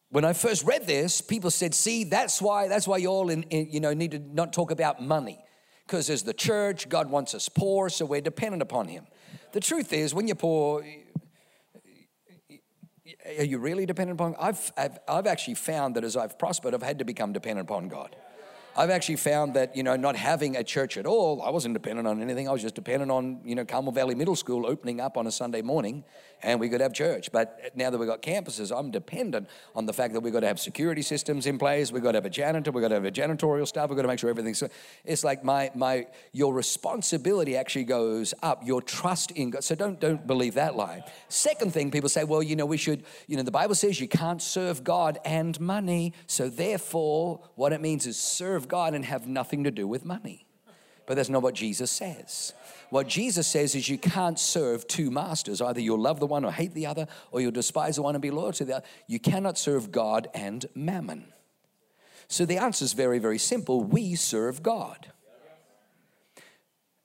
when 0.10 0.26
I 0.26 0.34
first 0.34 0.66
read 0.66 0.86
this, 0.86 1.22
people 1.22 1.50
said, 1.50 1.74
"See, 1.74 2.04
that's 2.04 2.42
why 2.42 2.68
that's 2.68 2.90
why 2.90 2.98
you 2.98 3.08
all 3.08 3.30
in, 3.30 3.44
in, 3.44 3.70
you 3.72 3.80
know 3.80 3.94
need 3.94 4.12
to 4.12 4.20
not 4.20 4.52
talk 4.52 4.70
about 4.70 5.02
money, 5.02 5.40
because 5.88 6.10
as 6.10 6.24
the 6.24 6.34
church, 6.34 6.90
God 6.90 7.10
wants 7.10 7.34
us 7.34 7.48
poor, 7.48 7.88
so 7.88 8.04
we're 8.04 8.20
dependent 8.20 8.62
upon 8.62 8.90
Him." 8.90 9.08
The 9.52 9.60
truth 9.60 9.94
is, 9.94 10.14
when 10.14 10.28
you're 10.28 10.36
poor, 10.36 10.86
are 13.38 13.44
you 13.44 13.58
really 13.58 13.86
dependent 13.86 14.20
upon? 14.20 14.36
I've, 14.40 14.72
I've 14.78 15.00
I've 15.08 15.28
actually 15.28 15.56
found 15.56 15.96
that 15.96 16.04
as 16.04 16.16
I've 16.16 16.38
prospered, 16.38 16.74
I've 16.74 16.84
had 16.84 17.00
to 17.00 17.06
become 17.06 17.34
dependent 17.34 17.68
upon 17.68 17.88
God. 17.88 18.16
I've 18.78 18.92
actually 18.92 19.16
found 19.18 19.56
that, 19.56 19.76
you 19.76 19.84
know, 19.84 19.96
not 19.96 20.16
having 20.16 20.56
a 20.56 20.64
church 20.64 20.98
at 20.98 21.06
all, 21.06 21.42
I 21.42 21.50
wasn't 21.50 21.74
dependent 21.74 22.08
on 22.08 22.22
anything. 22.22 22.48
I 22.48 22.52
was 22.52 22.62
just 22.62 22.76
dependent 22.76 23.12
on, 23.12 23.42
you 23.44 23.56
know, 23.56 23.66
Carmel 23.66 23.92
Valley 23.92 24.16
Middle 24.16 24.36
School 24.36 24.66
opening 24.66 25.02
up 25.02 25.18
on 25.18 25.28
a 25.28 25.32
Sunday 25.32 25.62
morning 25.62 26.04
and 26.42 26.60
we 26.60 26.70
could 26.70 26.82
have 26.82 26.94
church. 26.94 27.32
But 27.32 27.72
now 27.76 27.90
that 27.90 27.98
we've 27.98 28.08
got 28.08 28.22
campuses, 28.22 28.78
I'm 28.78 28.92
dependent 28.92 29.50
on 29.76 29.86
the 29.86 29.94
fact 29.94 30.14
that 30.14 30.22
we've 30.22 30.34
got 30.34 30.42
to 30.42 30.48
have 30.48 30.60
security 30.60 31.02
systems 31.02 31.46
in 31.46 31.58
place. 31.58 31.92
We've 31.92 32.04
got 32.04 32.14
to 32.14 32.18
have 32.18 32.26
a 32.26 32.30
janitor. 32.30 32.72
We've 32.72 32.82
got 32.82 32.90
to 32.90 32.96
have 32.96 33.06
a 33.06 33.12
janitorial 33.12 33.68
staff. 33.68 33.90
We've 33.90 33.96
got 33.96 34.04
to 34.04 34.08
make 34.08 34.20
sure 34.20 34.30
everything's. 34.30 34.60
So 34.60 34.70
it's 35.06 35.24
like 35.24 35.44
my, 35.44 35.72
my, 35.76 36.08
your 36.32 36.54
responsibility 36.54 37.56
actually 37.58 37.86
goes 37.86 38.34
up. 38.42 38.66
Your 38.66 38.82
trust 38.82 39.32
in 39.32 39.52
God. 39.52 39.64
So 39.64 39.76
don't, 39.76 40.00
don't 40.00 40.26
believe 40.26 40.56
that 40.56 40.76
lie. 40.76 41.04
Second 41.28 41.74
thing, 41.74 41.92
people 41.92 42.10
say, 42.10 42.24
well, 42.24 42.44
you 42.44 42.56
know, 42.56 42.66
we 42.66 42.78
should, 42.78 43.04
you 43.28 43.38
know, 43.38 43.44
the 43.44 43.52
Bible 43.52 43.76
says 43.76 44.00
you 44.00 44.08
can't 44.08 44.42
serve 44.42 44.84
God 44.84 45.20
and 45.26 45.60
money. 45.60 46.14
So 46.28 46.50
therefore, 46.50 47.42
what 47.56 47.74
it 47.74 47.82
means 47.82 48.06
is 48.06 48.18
serve 48.18 48.68
God 48.68 48.94
and 48.94 49.06
have 49.06 49.28
nothing 49.28 49.64
to 49.66 49.72
do 49.72 49.88
with 49.88 50.06
money. 50.06 50.46
But 51.06 51.16
that's 51.16 51.30
not 51.30 51.42
what 51.42 51.56
Jesus 51.56 51.90
says. 51.90 52.54
What 52.90 53.08
Jesus 53.08 53.46
says 53.48 53.76
is 53.76 53.88
you 53.88 53.98
can't 53.98 54.40
serve 54.40 54.88
two 54.88 55.12
masters. 55.12 55.62
Either 55.62 55.80
you'll 55.80 56.02
love 56.02 56.20
the 56.20 56.26
one 56.26 56.44
or 56.44 56.52
hate 56.52 56.74
the 56.74 56.88
other, 56.88 57.08
or 57.32 57.40
you'll 57.40 57.52
despise 57.52 57.98
the 57.98 58.02
one 58.02 58.16
and 58.16 58.22
be 58.22 58.32
loyal 58.32 58.54
to 58.54 58.66
the 58.66 58.78
other. 58.78 58.86
You 59.08 59.20
cannot 59.20 59.58
serve 59.58 59.92
God 59.92 60.28
and 60.34 60.66
mammon. 60.74 61.26
So 62.28 62.46
the 62.46 62.58
answer 62.58 62.86
is 62.86 62.94
very, 62.94 63.20
very 63.20 63.38
simple. 63.38 63.84
We 63.84 64.16
serve 64.16 64.64
God. 64.64 65.08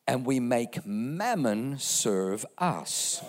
And 0.06 0.26
we 0.26 0.38
make 0.38 0.84
mammon 0.86 1.78
serve 1.78 2.44
us. 2.58 3.22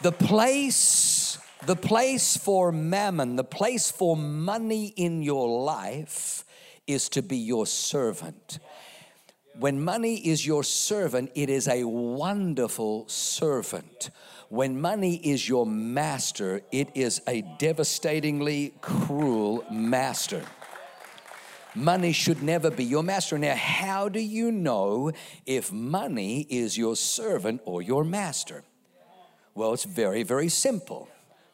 The 0.00 0.12
place, 0.12 1.38
the 1.66 1.76
place 1.76 2.38
for 2.38 2.72
mammon, 2.72 3.36
the 3.36 3.44
place 3.44 3.90
for 3.90 4.16
money 4.16 4.86
in 4.96 5.22
your 5.22 5.62
life 5.62 6.44
is 6.86 7.10
to 7.10 7.22
be 7.22 7.36
your 7.36 7.66
servant. 7.66 8.58
When 9.60 9.84
money 9.84 10.16
is 10.16 10.46
your 10.46 10.64
servant, 10.64 11.32
it 11.34 11.50
is 11.50 11.68
a 11.68 11.84
wonderful 11.84 13.06
servant. 13.08 14.08
When 14.48 14.80
money 14.80 15.16
is 15.16 15.46
your 15.46 15.66
master, 15.66 16.62
it 16.72 16.88
is 16.94 17.20
a 17.28 17.42
devastatingly 17.58 18.72
cruel 18.80 19.62
master. 19.70 20.42
Money 21.74 22.12
should 22.12 22.42
never 22.42 22.70
be 22.70 22.84
your 22.84 23.02
master. 23.02 23.36
Now, 23.36 23.54
how 23.54 24.08
do 24.08 24.18
you 24.18 24.50
know 24.50 25.12
if 25.44 25.70
money 25.70 26.46
is 26.48 26.78
your 26.78 26.96
servant 26.96 27.60
or 27.66 27.82
your 27.82 28.02
master? 28.02 28.64
Well, 29.54 29.74
it's 29.74 29.84
very, 29.84 30.22
very 30.22 30.48
simple. 30.48 31.06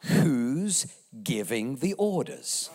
Who's 0.03 0.87
giving 1.23 1.75
the 1.75 1.93
orders? 1.95 2.69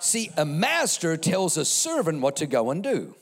See, 0.00 0.30
a 0.36 0.46
master 0.46 1.16
tells 1.18 1.58
a 1.58 1.64
servant 1.64 2.22
what 2.22 2.36
to 2.36 2.46
go 2.46 2.70
and 2.70 2.82
do. 2.82 3.14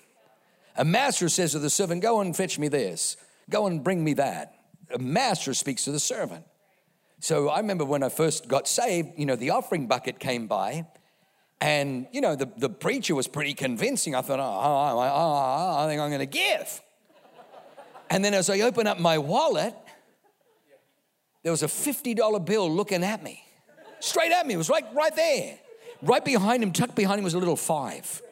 A 0.77 0.85
master 0.85 1.29
says 1.29 1.53
to 1.53 1.59
the 1.59 1.71
servant, 1.71 2.03
Go 2.03 2.21
and 2.21 2.37
fetch 2.37 2.59
me 2.59 2.69
this, 2.69 3.17
go 3.51 3.67
and 3.67 3.83
bring 3.83 4.03
me 4.03 4.15
that. 4.15 4.55
A 4.95 4.99
master 4.99 5.53
speaks 5.55 5.85
to 5.85 5.93
the 5.93 6.01
servant. 6.01 6.45
So 7.21 7.49
I 7.49 7.59
remember 7.59 7.85
when 7.85 8.05
I 8.05 8.09
first 8.09 8.47
got 8.47 8.69
saved, 8.69 9.11
you 9.17 9.27
know, 9.27 9.35
the 9.35 9.51
offering 9.51 9.89
bucket 9.89 10.21
came 10.21 10.47
by, 10.47 10.87
and, 11.61 12.07
you 12.13 12.21
know, 12.21 12.37
the, 12.37 12.49
the 12.57 12.71
preacher 12.71 13.17
was 13.17 13.27
pretty 13.27 13.55
convincing. 13.55 14.15
I 14.15 14.23
thought, 14.23 14.39
oh, 14.39 14.43
oh, 14.43 14.99
oh, 14.99 15.03
oh 15.03 15.85
I 15.85 15.89
think 15.89 16.01
I'm 16.01 16.11
going 16.11 16.21
to 16.21 16.27
give. 16.27 16.81
And 18.09 18.25
then 18.25 18.33
as 18.33 18.49
I 18.49 18.61
opened 18.61 18.87
up 18.87 19.01
my 19.01 19.19
wallet, 19.19 19.75
there 21.43 21.51
was 21.51 21.65
a 21.65 21.67
$50 21.67 22.45
bill 22.45 22.71
looking 22.71 23.03
at 23.03 23.23
me, 23.23 23.43
straight 23.99 24.31
at 24.31 24.47
me. 24.47 24.55
It 24.55 24.59
was 24.59 24.71
right, 24.71 24.85
right 24.95 25.15
there. 25.15 25.59
Right 26.03 26.25
behind 26.25 26.63
him, 26.63 26.73
tucked 26.73 26.95
behind 26.95 27.19
him, 27.19 27.25
was 27.25 27.35
a 27.35 27.39
little 27.39 27.57
five. 27.57 28.23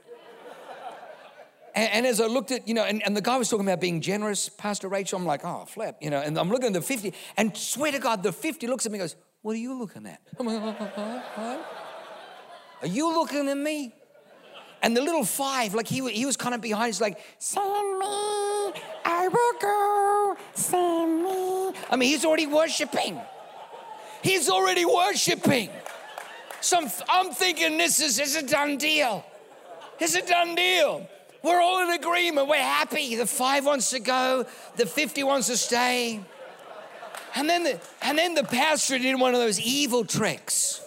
And, 1.75 1.93
and, 1.93 2.07
as 2.07 2.23
I 2.23 2.27
looked 2.27 2.53
at, 2.53 2.67
you 2.67 2.73
know, 2.73 2.85
and, 2.85 3.03
and 3.05 3.15
the 3.15 3.21
guy 3.21 3.37
was 3.37 3.51
talking 3.51 3.67
about 3.67 3.83
being 3.83 4.01
generous, 4.01 4.49
Pastor 4.49 4.89
Rachel, 4.89 5.19
I'm 5.19 5.27
like, 5.27 5.45
oh, 5.45 5.67
flip, 5.67 5.97
you 6.01 6.09
know, 6.09 6.21
and 6.21 6.39
I'm 6.39 6.49
looking 6.49 6.69
at 6.69 6.73
the 6.73 6.81
50, 6.81 7.13
and 7.37 7.55
swear 7.55 7.93
to 7.93 7.99
God, 7.99 8.23
the 8.23 8.33
50 8.33 8.67
looks 8.67 8.87
at 8.87 8.93
me 8.93 8.99
and 8.99 9.05
goes, 9.05 9.17
what 9.43 9.53
are 9.53 9.59
you 9.59 9.79
looking 9.79 10.07
at? 10.07 10.21
I'm 10.41 10.47
like, 10.47 10.59
oh, 10.97 11.65
Are 12.81 12.89
you 12.89 13.13
looking 13.13 13.47
at 13.49 13.59
me? 13.59 13.93
And 14.83 14.97
the 14.97 15.03
little 15.03 15.25
five, 15.25 15.75
like 15.75 15.87
he, 15.87 16.09
he 16.11 16.25
was 16.25 16.37
kind 16.37 16.55
of 16.55 16.61
behind, 16.63 16.87
he's 16.87 17.01
like, 17.01 17.19
send 17.39 17.99
me, 17.99 18.73
I 19.05 19.29
will 19.31 19.61
go, 19.61 20.37
send 20.55 21.25
me. 21.25 21.79
I 21.91 21.97
mean, 21.97 22.09
he's 22.09 22.25
already 22.25 22.47
worshiping. 22.47 23.21
He's 24.23 24.49
already 24.49 24.85
worshiping. 24.85 25.71
So 26.67 26.85
I'm, 27.09 27.31
thinking 27.31 27.79
this 27.79 28.01
is, 28.01 28.19
is 28.19 28.35
a 28.35 28.43
done 28.43 28.77
deal. 28.77 29.25
It's 30.01 30.17
a 30.17 30.27
done 30.27 30.57
deal. 30.57 31.09
We're 31.45 31.61
all 31.61 31.81
in 31.85 31.91
agreement. 31.91 32.49
We're 32.49 32.57
happy. 32.57 33.15
The 33.15 33.25
five 33.25 33.65
wants 33.65 33.91
to 33.91 34.01
go, 34.01 34.47
the 34.75 34.85
50 34.85 35.23
wants 35.23 35.47
to 35.47 35.57
stay. 35.57 36.21
And 37.37 37.49
then 37.49 37.63
the, 37.63 37.81
and 38.03 38.19
then 38.19 38.35
the 38.35 38.43
pastor 38.43 38.99
did 38.99 39.15
one 39.21 39.33
of 39.33 39.39
those 39.39 39.61
evil 39.61 40.05
tricks. 40.05 40.85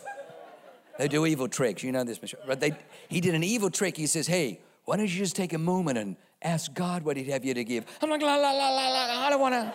They 0.98 1.08
do 1.08 1.26
evil 1.26 1.48
tricks. 1.48 1.82
You 1.82 1.94
know 1.94 2.04
this, 2.04 2.22
Michelle. 2.22 2.42
But 2.46 2.60
they, 2.60 2.74
he 3.08 3.22
did 3.22 3.34
an 3.34 3.46
evil 3.46 3.70
trick. 3.70 3.96
He 3.96 4.06
says, 4.06 4.28
Hey, 4.28 4.60
why 4.84 4.98
don't 4.98 5.10
you 5.10 5.18
just 5.18 5.38
take 5.38 5.54
a 5.54 5.58
moment 5.58 5.98
and 5.98 6.18
ask 6.42 6.74
God 6.74 7.04
what 7.04 7.16
he'd 7.16 7.30
have 7.30 7.46
you 7.46 7.54
to 7.54 7.64
give? 7.64 7.86
I'm 8.02 8.10
like, 8.10 8.22
la, 8.22 8.36
la, 8.36 8.52
la, 8.52 8.70
la, 8.70 8.90
la. 8.90 9.26
I 9.26 9.30
don't 9.30 9.40
want 9.40 9.56
to. 9.56 9.74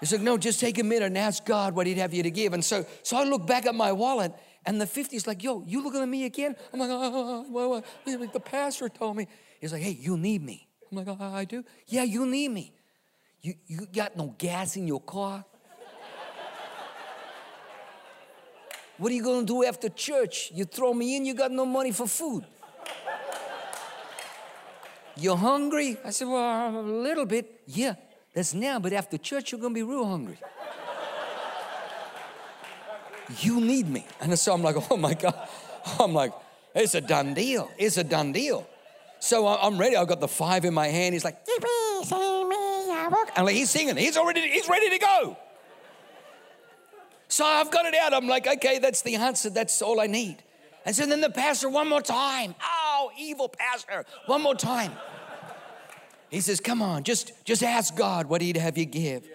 He's 0.00 0.12
like, 0.12 0.20
no, 0.20 0.38
just 0.38 0.60
take 0.60 0.78
a 0.78 0.84
minute 0.84 1.06
and 1.06 1.18
ask 1.18 1.44
God 1.44 1.74
what 1.74 1.86
he'd 1.86 1.98
have 1.98 2.14
you 2.14 2.22
to 2.22 2.30
give. 2.30 2.52
And 2.52 2.64
so, 2.64 2.86
so 3.02 3.16
I 3.16 3.24
look 3.24 3.46
back 3.46 3.66
at 3.66 3.74
my 3.74 3.92
wallet 3.92 4.32
and 4.64 4.80
the 4.80 4.84
50's 4.84 5.26
like, 5.26 5.42
yo, 5.42 5.64
you 5.66 5.82
looking 5.82 6.00
at 6.00 6.08
me 6.08 6.24
again? 6.24 6.54
I'm 6.72 6.78
like, 6.78 6.90
oh, 6.92 7.82
the 8.04 8.40
pastor 8.40 8.88
told 8.88 9.16
me. 9.16 9.26
He's 9.60 9.72
like, 9.72 9.82
hey, 9.82 9.96
you 9.98 10.16
need 10.16 10.42
me. 10.42 10.68
I'm 10.90 11.04
like, 11.04 11.20
I 11.20 11.44
do? 11.44 11.64
Yeah, 11.86 12.04
you 12.04 12.26
need 12.26 12.48
me. 12.48 12.72
You, 13.40 13.54
you 13.66 13.86
got 13.92 14.16
no 14.16 14.34
gas 14.38 14.76
in 14.76 14.86
your 14.86 15.00
car? 15.00 15.44
what 18.98 19.10
are 19.10 19.14
you 19.14 19.22
to 19.22 19.44
do 19.44 19.64
after 19.64 19.88
church? 19.88 20.52
You 20.54 20.64
throw 20.64 20.94
me 20.94 21.16
in, 21.16 21.24
you 21.24 21.34
got 21.34 21.50
no 21.50 21.66
money 21.66 21.92
for 21.92 22.06
food. 22.06 22.44
You're 25.16 25.36
hungry? 25.36 25.96
I 26.04 26.10
said, 26.10 26.28
well, 26.28 26.78
a 26.78 26.80
little 26.80 27.26
bit. 27.26 27.62
Yeah, 27.66 27.94
that's 28.38 28.54
now, 28.54 28.78
but 28.78 28.92
after 28.92 29.18
church, 29.18 29.50
you're 29.50 29.60
gonna 29.60 29.74
be 29.74 29.82
real 29.82 30.06
hungry. 30.06 30.38
you 33.40 33.60
need 33.60 33.88
me. 33.88 34.06
And 34.20 34.38
so 34.38 34.54
I'm 34.54 34.62
like, 34.62 34.76
oh 34.92 34.96
my 34.96 35.14
God. 35.14 35.34
I'm 35.98 36.14
like, 36.14 36.32
it's 36.72 36.94
a 36.94 37.00
done 37.00 37.34
deal. 37.34 37.68
It's 37.76 37.96
a 37.96 38.04
done 38.04 38.30
deal. 38.30 38.64
So 39.18 39.48
I'm 39.48 39.76
ready. 39.76 39.96
I've 39.96 40.06
got 40.06 40.20
the 40.20 40.28
five 40.28 40.64
in 40.64 40.72
my 40.72 40.86
hand. 40.86 41.14
He's 41.14 41.24
like, 41.24 41.44
and 43.34 43.44
like 43.44 43.56
he's 43.56 43.70
singing. 43.70 43.96
He's 43.96 44.16
already, 44.16 44.42
he's 44.42 44.68
ready 44.68 44.88
to 44.90 44.98
go. 44.98 45.36
So 47.26 47.44
I've 47.44 47.72
got 47.72 47.86
it 47.86 47.96
out. 47.96 48.14
I'm 48.14 48.28
like, 48.28 48.46
okay, 48.46 48.78
that's 48.78 49.02
the 49.02 49.16
answer. 49.16 49.50
That's 49.50 49.82
all 49.82 50.00
I 50.00 50.06
need. 50.06 50.36
And 50.86 50.94
so 50.94 51.06
then 51.06 51.20
the 51.20 51.30
pastor, 51.30 51.68
one 51.68 51.88
more 51.88 52.02
time. 52.02 52.54
Oh, 52.62 53.10
evil 53.18 53.48
pastor, 53.48 54.04
one 54.26 54.42
more 54.42 54.54
time. 54.54 54.92
He 56.30 56.40
says, 56.40 56.60
come 56.60 56.82
on, 56.82 57.04
just, 57.04 57.32
just 57.44 57.62
ask 57.62 57.96
God 57.96 58.26
what 58.26 58.40
he'd 58.40 58.56
have 58.56 58.76
you 58.76 58.84
give. 58.84 59.28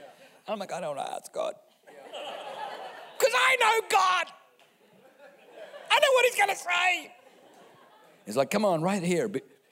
I'm 0.47 0.59
like, 0.59 0.71
I 0.71 0.79
don't 0.79 0.97
ask 0.97 1.31
God. 1.33 1.53
Because 3.17 3.33
I 3.37 3.55
know 3.61 3.87
God. 3.89 4.25
I 5.89 5.99
know 5.99 6.07
what 6.13 6.25
he's 6.25 6.35
going 6.35 6.49
to 6.49 6.55
say. 6.55 7.13
He's 8.25 8.35
like, 8.35 8.49
come 8.49 8.65
on, 8.65 8.81
right 8.81 9.01
here. 9.01 9.31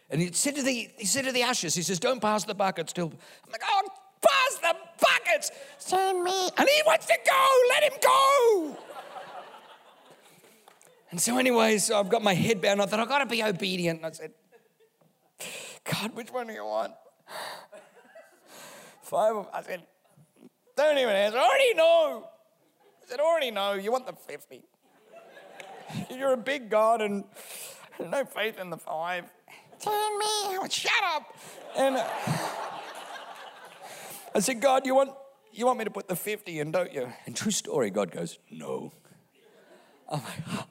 And 0.09 0.21
he 0.21 0.31
said 0.31 0.55
to 0.55 0.63
the 0.63 0.89
he 0.97 1.05
said 1.05 1.25
to 1.25 1.33
the 1.33 1.43
ushers, 1.43 1.75
he 1.75 1.81
says, 1.81 1.99
don't 1.99 2.21
pass 2.21 2.45
the 2.45 2.53
buckets 2.53 2.93
till. 2.93 3.07
I'm 3.07 3.51
like, 3.51 3.61
oh, 3.67 3.87
pass 4.21 4.57
the 4.61 4.75
buckets. 5.01 5.51
Send 5.79 6.23
me. 6.23 6.49
And 6.57 6.69
he 6.69 6.81
wants 6.85 7.07
to 7.07 7.17
go. 7.25 7.47
Let 7.69 7.83
him 7.91 7.99
go. 8.01 8.77
And 11.11 11.19
so, 11.19 11.37
anyways, 11.37 11.85
so 11.85 11.99
I've 11.99 12.09
got 12.09 12.23
my 12.23 12.33
head 12.33 12.61
bound. 12.61 12.81
I 12.81 12.85
thought, 12.85 13.01
I've 13.01 13.09
got 13.09 13.19
to 13.19 13.25
be 13.25 13.43
obedient. 13.43 13.97
And 13.99 14.05
I 14.05 14.11
said, 14.11 14.31
God, 15.83 16.15
which 16.15 16.31
one 16.31 16.47
do 16.47 16.53
you 16.53 16.63
want? 16.63 16.93
Five 19.03 19.35
of 19.35 19.47
I 19.53 19.61
said, 19.61 19.83
don't 20.77 20.97
even 20.97 21.15
answer. 21.15 21.37
I 21.37 21.41
already 21.41 21.73
know. 21.73 22.29
I 23.03 23.09
said, 23.09 23.19
I 23.19 23.23
already 23.23 23.51
know. 23.51 23.73
You 23.73 23.91
want 23.91 24.05
the 24.05 24.13
50. 24.13 24.63
You're 26.09 26.33
a 26.33 26.37
big 26.37 26.69
God 26.69 27.01
and 27.01 27.25
no 27.99 28.25
faith 28.25 28.59
in 28.59 28.69
the 28.69 28.77
five. 28.77 29.25
Tell 29.79 30.17
me. 30.17 30.69
Shut 30.69 30.91
up. 31.13 31.35
And 31.77 31.97
uh, 31.97 32.07
I 34.33 34.39
said, 34.39 34.61
God, 34.61 34.85
you 34.85 34.95
want, 34.95 35.11
you 35.51 35.65
want 35.65 35.79
me 35.79 35.85
to 35.85 35.91
put 35.91 36.07
the 36.07 36.15
50 36.15 36.59
in, 36.59 36.71
don't 36.71 36.93
you? 36.93 37.11
And 37.25 37.35
true 37.35 37.51
story, 37.51 37.89
God 37.89 38.11
goes, 38.11 38.39
no. 38.49 38.93
I'm 40.09 40.21
like, 40.23 40.65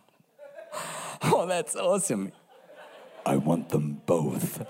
oh, 1.23 1.47
that's 1.47 1.77
awesome. 1.77 2.33
I 3.27 3.37
want 3.37 3.69
them 3.69 4.01
both. 4.07 4.65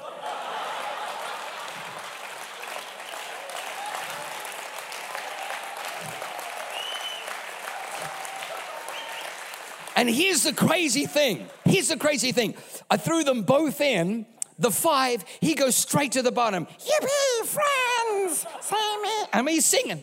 And 10.01 10.09
here's 10.09 10.45
the 10.45 10.55
crazy 10.55 11.05
thing. 11.05 11.47
Here's 11.67 11.89
the 11.89 11.97
crazy 11.99 12.33
thing. 12.33 12.55
I 12.91 12.97
threw 12.97 13.23
them 13.23 13.43
both 13.43 13.83
in. 13.83 14.25
The 14.59 14.71
five, 14.71 15.23
he 15.43 15.55
goes 15.55 15.77
straight 15.77 16.13
to 16.13 16.23
the 16.23 16.33
bottom. 16.33 16.65
Yippee, 16.65 17.45
friends! 17.45 18.47
Say 18.63 18.77
me. 19.03 19.43
Mean, 19.43 19.55
he's 19.57 19.67
singing. 19.67 20.03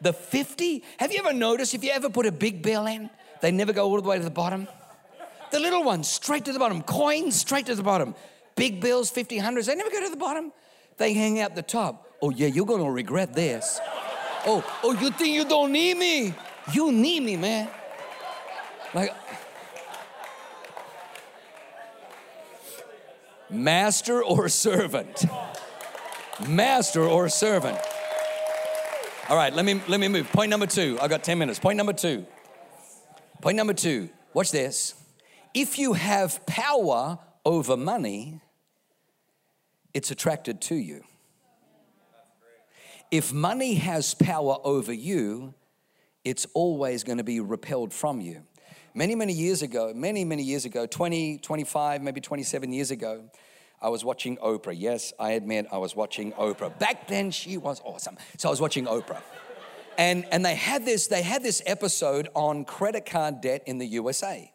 The 0.00 0.14
50, 0.14 0.82
have 0.96 1.12
you 1.12 1.18
ever 1.18 1.34
noticed 1.34 1.74
if 1.74 1.84
you 1.84 1.90
ever 1.90 2.08
put 2.08 2.24
a 2.24 2.32
big 2.32 2.62
bill 2.62 2.86
in, 2.86 3.10
they 3.42 3.52
never 3.52 3.74
go 3.74 3.84
all 3.84 4.00
the 4.00 4.08
way 4.08 4.16
to 4.16 4.24
the 4.24 4.30
bottom? 4.30 4.66
The 5.50 5.60
little 5.60 5.84
ones, 5.84 6.08
straight 6.08 6.46
to 6.46 6.52
the 6.54 6.58
bottom. 6.58 6.80
Coins, 6.80 7.36
straight 7.36 7.66
to 7.66 7.74
the 7.74 7.82
bottom. 7.82 8.14
Big 8.56 8.80
bills, 8.80 9.10
50, 9.10 9.36
hundreds, 9.36 9.66
they 9.66 9.74
never 9.74 9.90
go 9.90 10.02
to 10.02 10.08
the 10.08 10.16
bottom. 10.16 10.52
They 10.96 11.12
hang 11.12 11.40
out 11.40 11.54
the 11.54 11.60
top. 11.60 12.08
Oh, 12.22 12.30
yeah, 12.30 12.46
you're 12.46 12.64
gonna 12.64 12.90
regret 12.90 13.34
this. 13.34 13.78
Oh, 14.46 14.64
oh, 14.82 14.92
you 14.94 15.10
think 15.10 15.34
you 15.34 15.44
don't 15.44 15.70
need 15.70 15.98
me? 15.98 16.32
You 16.72 16.90
need 16.92 17.22
me, 17.22 17.36
man. 17.36 17.68
Like, 18.94 19.12
master 23.50 24.22
or 24.22 24.48
servant? 24.48 25.24
Master 26.46 27.02
or 27.02 27.28
servant? 27.28 27.78
All 29.28 29.36
right, 29.36 29.52
let 29.52 29.64
me 29.64 29.80
let 29.88 29.98
me 29.98 30.06
move. 30.06 30.30
Point 30.30 30.50
number 30.50 30.66
two. 30.66 30.96
I 31.02 31.08
got 31.08 31.24
10 31.24 31.38
minutes. 31.38 31.58
Point 31.58 31.76
number 31.76 31.92
two. 31.92 32.24
Point 33.42 33.56
number 33.56 33.74
two. 33.74 34.10
Watch 34.32 34.52
this. 34.52 34.94
If 35.54 35.76
you 35.78 35.94
have 35.94 36.46
power 36.46 37.18
over 37.44 37.76
money, 37.76 38.40
it's 39.92 40.12
attracted 40.12 40.60
to 40.62 40.76
you. 40.76 41.02
If 43.10 43.32
money 43.32 43.74
has 43.74 44.14
power 44.14 44.56
over 44.62 44.92
you, 44.92 45.54
it's 46.24 46.46
always 46.54 47.02
going 47.02 47.18
to 47.18 47.24
be 47.24 47.40
repelled 47.40 47.92
from 47.92 48.20
you 48.20 48.42
many, 48.94 49.14
many 49.14 49.32
years 49.32 49.62
ago, 49.62 49.92
many, 49.94 50.24
many 50.24 50.42
years 50.42 50.64
ago, 50.64 50.86
20, 50.86 51.38
25, 51.38 52.02
maybe 52.02 52.20
27 52.20 52.72
years 52.72 52.90
ago, 52.90 53.24
I 53.82 53.88
was 53.88 54.04
watching 54.04 54.36
Oprah. 54.38 54.74
Yes, 54.74 55.12
I 55.18 55.32
admit 55.32 55.66
I 55.70 55.78
was 55.78 55.94
watching 55.94 56.32
Oprah. 56.32 56.78
Back 56.78 57.08
then, 57.08 57.30
she 57.30 57.58
was 57.58 57.82
awesome. 57.84 58.16
So 58.38 58.48
I 58.48 58.50
was 58.50 58.60
watching 58.60 58.86
Oprah. 58.86 59.20
And, 59.98 60.24
and 60.30 60.44
they, 60.44 60.54
had 60.54 60.84
this, 60.84 61.08
they 61.08 61.22
had 61.22 61.42
this 61.42 61.60
episode 61.66 62.28
on 62.34 62.64
credit 62.64 63.04
card 63.04 63.40
debt 63.40 63.62
in 63.66 63.78
the 63.78 63.86
USA. 63.86 64.50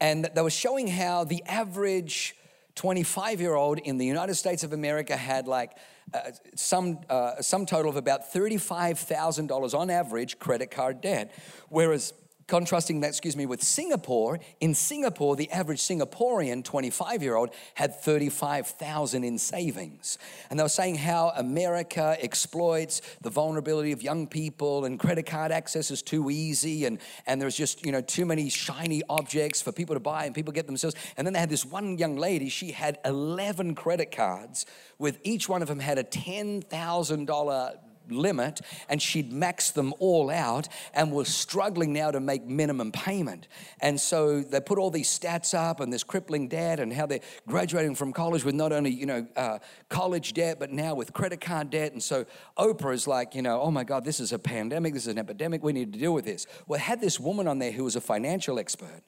And 0.00 0.30
they 0.34 0.42
were 0.42 0.50
showing 0.50 0.86
how 0.86 1.24
the 1.24 1.42
average 1.44 2.36
25 2.76 3.40
year 3.40 3.54
old 3.54 3.78
in 3.78 3.98
the 3.98 4.06
United 4.06 4.36
States 4.36 4.62
of 4.62 4.72
America 4.72 5.16
had 5.16 5.46
like 5.48 5.72
uh, 6.14 6.30
some, 6.54 7.00
uh, 7.10 7.40
some 7.42 7.66
total 7.66 7.90
of 7.90 7.96
about 7.96 8.32
$35,000 8.32 9.78
on 9.78 9.90
average 9.90 10.38
credit 10.38 10.70
card 10.70 11.00
debt. 11.00 11.32
Whereas 11.68 12.14
contrasting 12.48 13.00
that, 13.00 13.08
excuse 13.08 13.36
me, 13.36 13.46
with 13.46 13.62
Singapore, 13.62 14.40
in 14.60 14.74
Singapore, 14.74 15.36
the 15.36 15.50
average 15.50 15.80
Singaporean 15.80 16.64
25 16.64 17.22
year 17.22 17.36
old 17.36 17.50
had 17.74 17.94
35,000 17.94 19.22
in 19.22 19.38
savings. 19.38 20.18
And 20.50 20.58
they 20.58 20.64
were 20.64 20.68
saying 20.68 20.96
how 20.96 21.32
America 21.36 22.16
exploits 22.20 23.02
the 23.20 23.30
vulnerability 23.30 23.92
of 23.92 24.02
young 24.02 24.26
people 24.26 24.86
and 24.86 24.98
credit 24.98 25.26
card 25.26 25.52
access 25.52 25.90
is 25.90 26.02
too 26.02 26.30
easy 26.30 26.86
and, 26.86 26.98
and 27.26 27.40
there's 27.40 27.56
just, 27.56 27.84
you 27.84 27.92
know, 27.92 28.00
too 28.00 28.24
many 28.24 28.48
shiny 28.48 29.02
objects 29.08 29.62
for 29.62 29.70
people 29.70 29.94
to 29.94 30.00
buy 30.00 30.24
and 30.24 30.34
people 30.34 30.52
get 30.52 30.66
themselves. 30.66 30.96
And 31.16 31.26
then 31.26 31.34
they 31.34 31.40
had 31.40 31.50
this 31.50 31.66
one 31.66 31.98
young 31.98 32.16
lady, 32.16 32.48
she 32.48 32.72
had 32.72 32.98
11 33.04 33.74
credit 33.74 34.10
cards 34.10 34.64
with 34.98 35.20
each 35.22 35.48
one 35.48 35.62
of 35.62 35.68
them 35.68 35.78
had 35.78 35.98
a 35.98 36.04
$10,000 36.04 37.78
limit 38.10 38.60
and 38.88 39.00
she'd 39.00 39.32
maxed 39.32 39.74
them 39.74 39.94
all 39.98 40.30
out 40.30 40.68
and 40.94 41.12
was 41.12 41.28
struggling 41.28 41.92
now 41.92 42.10
to 42.10 42.20
make 42.20 42.44
minimum 42.44 42.92
payment. 42.92 43.48
And 43.80 44.00
so 44.00 44.40
they 44.40 44.60
put 44.60 44.78
all 44.78 44.90
these 44.90 45.08
stats 45.08 45.54
up 45.54 45.80
and 45.80 45.92
this 45.92 46.04
crippling 46.04 46.48
debt 46.48 46.80
and 46.80 46.92
how 46.92 47.06
they're 47.06 47.20
graduating 47.46 47.94
from 47.94 48.12
college 48.12 48.44
with 48.44 48.54
not 48.54 48.72
only, 48.72 48.90
you 48.90 49.06
know, 49.06 49.26
uh, 49.36 49.58
college 49.88 50.34
debt, 50.34 50.58
but 50.58 50.70
now 50.72 50.94
with 50.94 51.12
credit 51.12 51.40
card 51.40 51.70
debt. 51.70 51.92
And 51.92 52.02
so 52.02 52.24
Oprah 52.56 52.94
is 52.94 53.06
like, 53.06 53.34
you 53.34 53.42
know, 53.42 53.60
oh 53.60 53.70
my 53.70 53.84
God, 53.84 54.04
this 54.04 54.20
is 54.20 54.32
a 54.32 54.38
pandemic, 54.38 54.94
this 54.94 55.04
is 55.04 55.12
an 55.12 55.18
epidemic, 55.18 55.62
we 55.62 55.72
need 55.72 55.92
to 55.92 55.98
deal 55.98 56.14
with 56.14 56.24
this. 56.24 56.46
Well, 56.66 56.80
had 56.80 57.00
this 57.00 57.20
woman 57.20 57.48
on 57.48 57.58
there 57.58 57.72
who 57.72 57.84
was 57.84 57.96
a 57.96 58.00
financial 58.00 58.58
expert. 58.58 59.02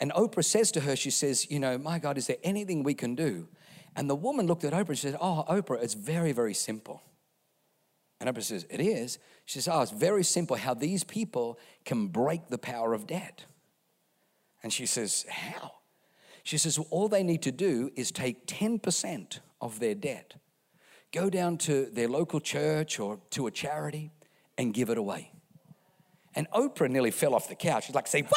And 0.00 0.12
Oprah 0.12 0.44
says 0.44 0.70
to 0.72 0.80
her, 0.80 0.96
she 0.96 1.10
says, 1.10 1.50
you 1.50 1.58
know, 1.58 1.78
my 1.78 1.98
God, 1.98 2.18
is 2.18 2.26
there 2.26 2.36
anything 2.42 2.82
we 2.82 2.94
can 2.94 3.14
do? 3.14 3.48
And 3.96 4.10
the 4.10 4.14
woman 4.14 4.46
looked 4.46 4.64
at 4.64 4.74
Oprah 4.74 4.90
and 4.90 4.98
said, 4.98 5.16
Oh, 5.20 5.44
Oprah, 5.48 5.82
it's 5.82 5.94
very, 5.94 6.32
very 6.32 6.52
simple. 6.52 7.02
And 8.20 8.30
Oprah 8.30 8.42
says, 8.42 8.66
It 8.70 8.80
is. 8.80 9.18
She 9.44 9.60
says, 9.60 9.68
Oh, 9.72 9.82
it's 9.82 9.92
very 9.92 10.24
simple 10.24 10.56
how 10.56 10.74
these 10.74 11.04
people 11.04 11.58
can 11.84 12.08
break 12.08 12.48
the 12.48 12.58
power 12.58 12.94
of 12.94 13.06
debt. 13.06 13.44
And 14.62 14.72
she 14.72 14.86
says, 14.86 15.26
How? 15.28 15.72
She 16.42 16.58
says, 16.58 16.78
well, 16.78 16.88
All 16.90 17.08
they 17.08 17.22
need 17.22 17.42
to 17.42 17.52
do 17.52 17.90
is 17.96 18.10
take 18.10 18.46
10% 18.46 19.40
of 19.60 19.80
their 19.80 19.94
debt, 19.94 20.34
go 21.12 21.28
down 21.28 21.58
to 21.58 21.86
their 21.86 22.08
local 22.08 22.40
church 22.40 22.98
or 23.00 23.18
to 23.30 23.46
a 23.46 23.50
charity 23.50 24.12
and 24.56 24.72
give 24.72 24.90
it 24.90 24.98
away. 24.98 25.32
And 26.34 26.48
Oprah 26.50 26.90
nearly 26.90 27.10
fell 27.10 27.34
off 27.34 27.48
the 27.48 27.54
couch. 27.54 27.86
She's 27.86 27.94
like, 27.94 28.06
Say, 28.06 28.22
what? 28.22 28.36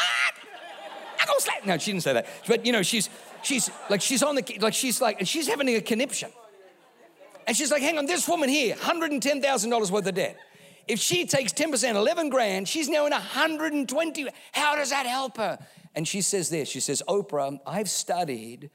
I 1.21 1.25
go 1.25 1.33
slap. 1.37 1.65
No, 1.65 1.77
she 1.77 1.91
didn't 1.91 2.03
say 2.03 2.13
that. 2.13 2.27
But 2.47 2.65
you 2.65 2.71
know, 2.71 2.81
she's 2.81 3.09
she's 3.41 3.69
like 3.89 4.01
she's 4.01 4.23
on 4.23 4.35
the 4.35 4.57
like 4.61 4.73
she's 4.73 5.01
like 5.01 5.25
she's 5.25 5.47
having 5.47 5.67
a 5.69 5.81
conniption. 5.81 6.31
And 7.49 7.57
she's 7.57 7.71
like, 7.71 7.81
hang 7.81 7.97
on, 7.97 8.05
this 8.05 8.27
woman 8.27 8.47
here, 8.47 8.75
$110,000 8.75 9.89
worth 9.89 10.05
of 10.05 10.13
debt. 10.13 10.37
If 10.87 10.99
she 10.99 11.25
takes 11.25 11.51
10%, 11.51 11.95
11 11.95 12.29
grand, 12.29 12.67
she's 12.67 12.87
now 12.87 13.07
in 13.07 13.11
120. 13.11 14.27
How 14.51 14.75
does 14.75 14.91
that 14.91 15.07
help 15.07 15.37
her? 15.37 15.57
And 15.95 16.07
she 16.07 16.21
says 16.21 16.51
this 16.51 16.69
She 16.69 16.79
says, 16.79 17.01
Oprah, 17.07 17.57
I've 17.65 17.89
studied 17.89 18.69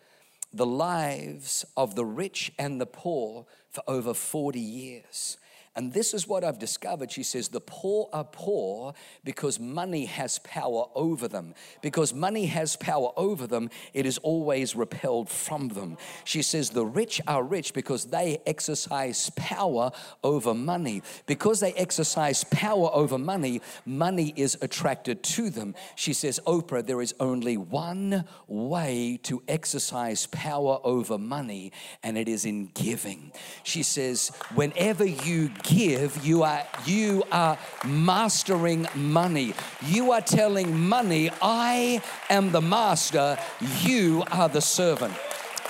the 0.52 0.66
lives 0.66 1.64
of 1.76 1.94
the 1.94 2.04
rich 2.04 2.50
and 2.58 2.80
the 2.80 2.87
poor 2.87 3.46
for 3.70 3.84
over 3.87 4.12
40 4.12 4.58
years. 4.58 5.38
And 5.76 5.92
this 5.92 6.14
is 6.14 6.28
what 6.28 6.44
I've 6.44 6.60
discovered. 6.60 7.10
She 7.10 7.24
says, 7.24 7.48
The 7.48 7.60
poor 7.60 8.08
are 8.12 8.24
poor 8.24 8.94
because 9.24 9.58
money 9.58 10.04
has 10.04 10.38
power 10.40 10.87
over 10.94 11.26
them. 11.26 11.54
Because 11.82 12.14
money 12.14 12.46
has 12.46 12.76
power 12.76 13.10
over 13.16 13.48
them, 13.48 13.70
it 13.92 14.06
is 14.06 14.18
always 14.18 14.76
repelled 14.76 15.28
from 15.28 15.68
them. 15.68 15.96
She 16.22 16.42
says, 16.42 16.70
The 16.70 16.87
rich 16.87 17.20
are 17.26 17.42
rich 17.42 17.74
because 17.74 18.04
they 18.04 18.38
exercise 18.46 19.30
power 19.34 19.90
over 20.22 20.54
money. 20.54 21.02
Because 21.26 21.58
they 21.58 21.72
exercise 21.72 22.44
power 22.44 22.90
over 22.92 23.18
money, 23.18 23.60
money 23.84 24.32
is 24.37 24.56
attracted 24.62 25.24
to 25.24 25.50
them. 25.50 25.74
She 25.96 26.12
says, 26.12 26.38
Oprah, 26.46 26.87
there 26.87 27.02
is 27.02 27.16
only 27.18 27.56
one 27.56 28.26
way 28.46 29.18
to 29.24 29.42
exercise 29.48 30.26
power 30.26 30.78
over 30.84 31.18
money, 31.18 31.72
and 32.04 32.16
it 32.16 32.28
is 32.28 32.44
in 32.44 32.66
giving. 32.74 33.32
She 33.64 33.82
says, 33.82 34.28
Whenever 34.54 35.04
you 35.04 35.48
give, 35.64 36.24
you 36.24 36.44
are 36.44 36.62
you 36.87 37.24
are 37.33 37.59
mastering 37.85 38.87
money. 38.94 39.55
You 39.87 40.12
are 40.12 40.20
telling 40.20 40.79
money, 40.79 41.31
I 41.42 42.00
am 42.31 42.53
the 42.53 42.62
master, 42.62 43.37
you 43.83 44.22
are 44.31 44.48
the 44.48 44.61
servant. 44.61 45.14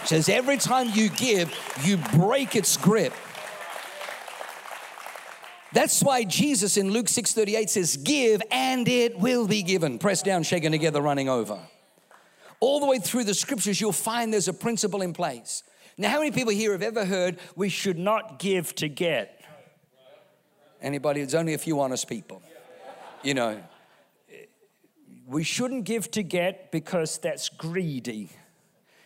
It 0.02 0.09
says 0.09 0.28
every 0.28 0.59
time 0.59 0.90
you 0.92 1.09
give, 1.09 1.50
you 1.83 1.96
break 1.96 2.54
its 2.54 2.76
grip. 2.76 3.14
That's 5.72 6.02
why 6.02 6.22
Jesus 6.22 6.76
in 6.76 6.90
Luke 6.90 7.09
6:38 7.09 7.70
says, 7.70 7.96
"Give 7.96 8.40
and 8.50 8.87
it 8.87 9.18
will 9.18 9.48
be 9.48 9.62
given." 9.62 9.98
Pressed 9.98 10.24
down, 10.24 10.42
shaken 10.44 10.70
together, 10.70 11.00
running 11.00 11.28
over. 11.28 11.59
All 12.61 12.78
the 12.80 12.87
way 12.87 12.98
through 12.98 13.24
the 13.24 13.35
scriptures, 13.35 13.80
you'll 13.80 13.92
find 13.92 14.33
there's 14.33 14.46
a 14.46 14.52
principle 14.52 15.02
in 15.02 15.12
place. 15.12 15.64
Now, 15.98 16.11
how 16.11 16.18
many 16.18 16.30
people 16.30 16.52
here 16.52 16.72
have 16.72 16.83
ever 16.83 17.04
heard 17.04 17.38
we 17.57 17.68
should 17.68 17.98
not 17.98 18.38
give 18.38 18.74
to 18.76 18.88
get? 18.88 19.34
Anybody? 20.85 21.23
It's 21.23 21.33
only 21.33 21.55
a 21.55 21.59
few 21.59 21.81
honest 21.81 22.07
people. 22.07 22.42
You 23.23 23.33
know, 23.33 23.62
We 25.27 25.42
shouldn't 25.42 25.85
give 25.85 26.11
to 26.11 26.23
get 26.23 26.70
because 26.70 27.16
that's 27.16 27.49
greedy. 27.49 28.29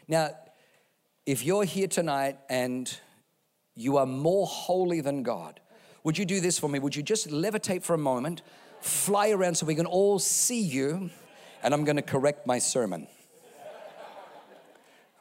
now, 0.09 0.31
if 1.25 1.45
you're 1.45 1.62
here 1.62 1.87
tonight 1.87 2.37
and 2.49 2.93
you 3.77 3.97
are 3.99 4.07
more 4.07 4.47
holy 4.49 5.01
than 5.01 5.23
God, 5.23 5.61
would 6.03 6.19
you 6.19 6.25
do 6.25 6.41
this 6.41 6.59
for 6.59 6.69
me? 6.69 6.81
Would 6.81 6.97
you 6.97 7.05
just 7.05 7.29
levitate 7.29 7.85
for 7.85 7.95
a 7.95 7.99
moment, 7.99 8.43
fly 8.81 9.31
around 9.31 9.55
so 9.55 9.64
we 9.64 9.77
can 9.77 9.87
all 9.87 10.19
see 10.19 10.61
you, 10.61 11.11
and 11.62 11.73
I'm 11.73 11.85
going 11.85 11.97
to 11.97 12.03
correct 12.03 12.45
my 12.45 12.59
sermon. 12.59 13.07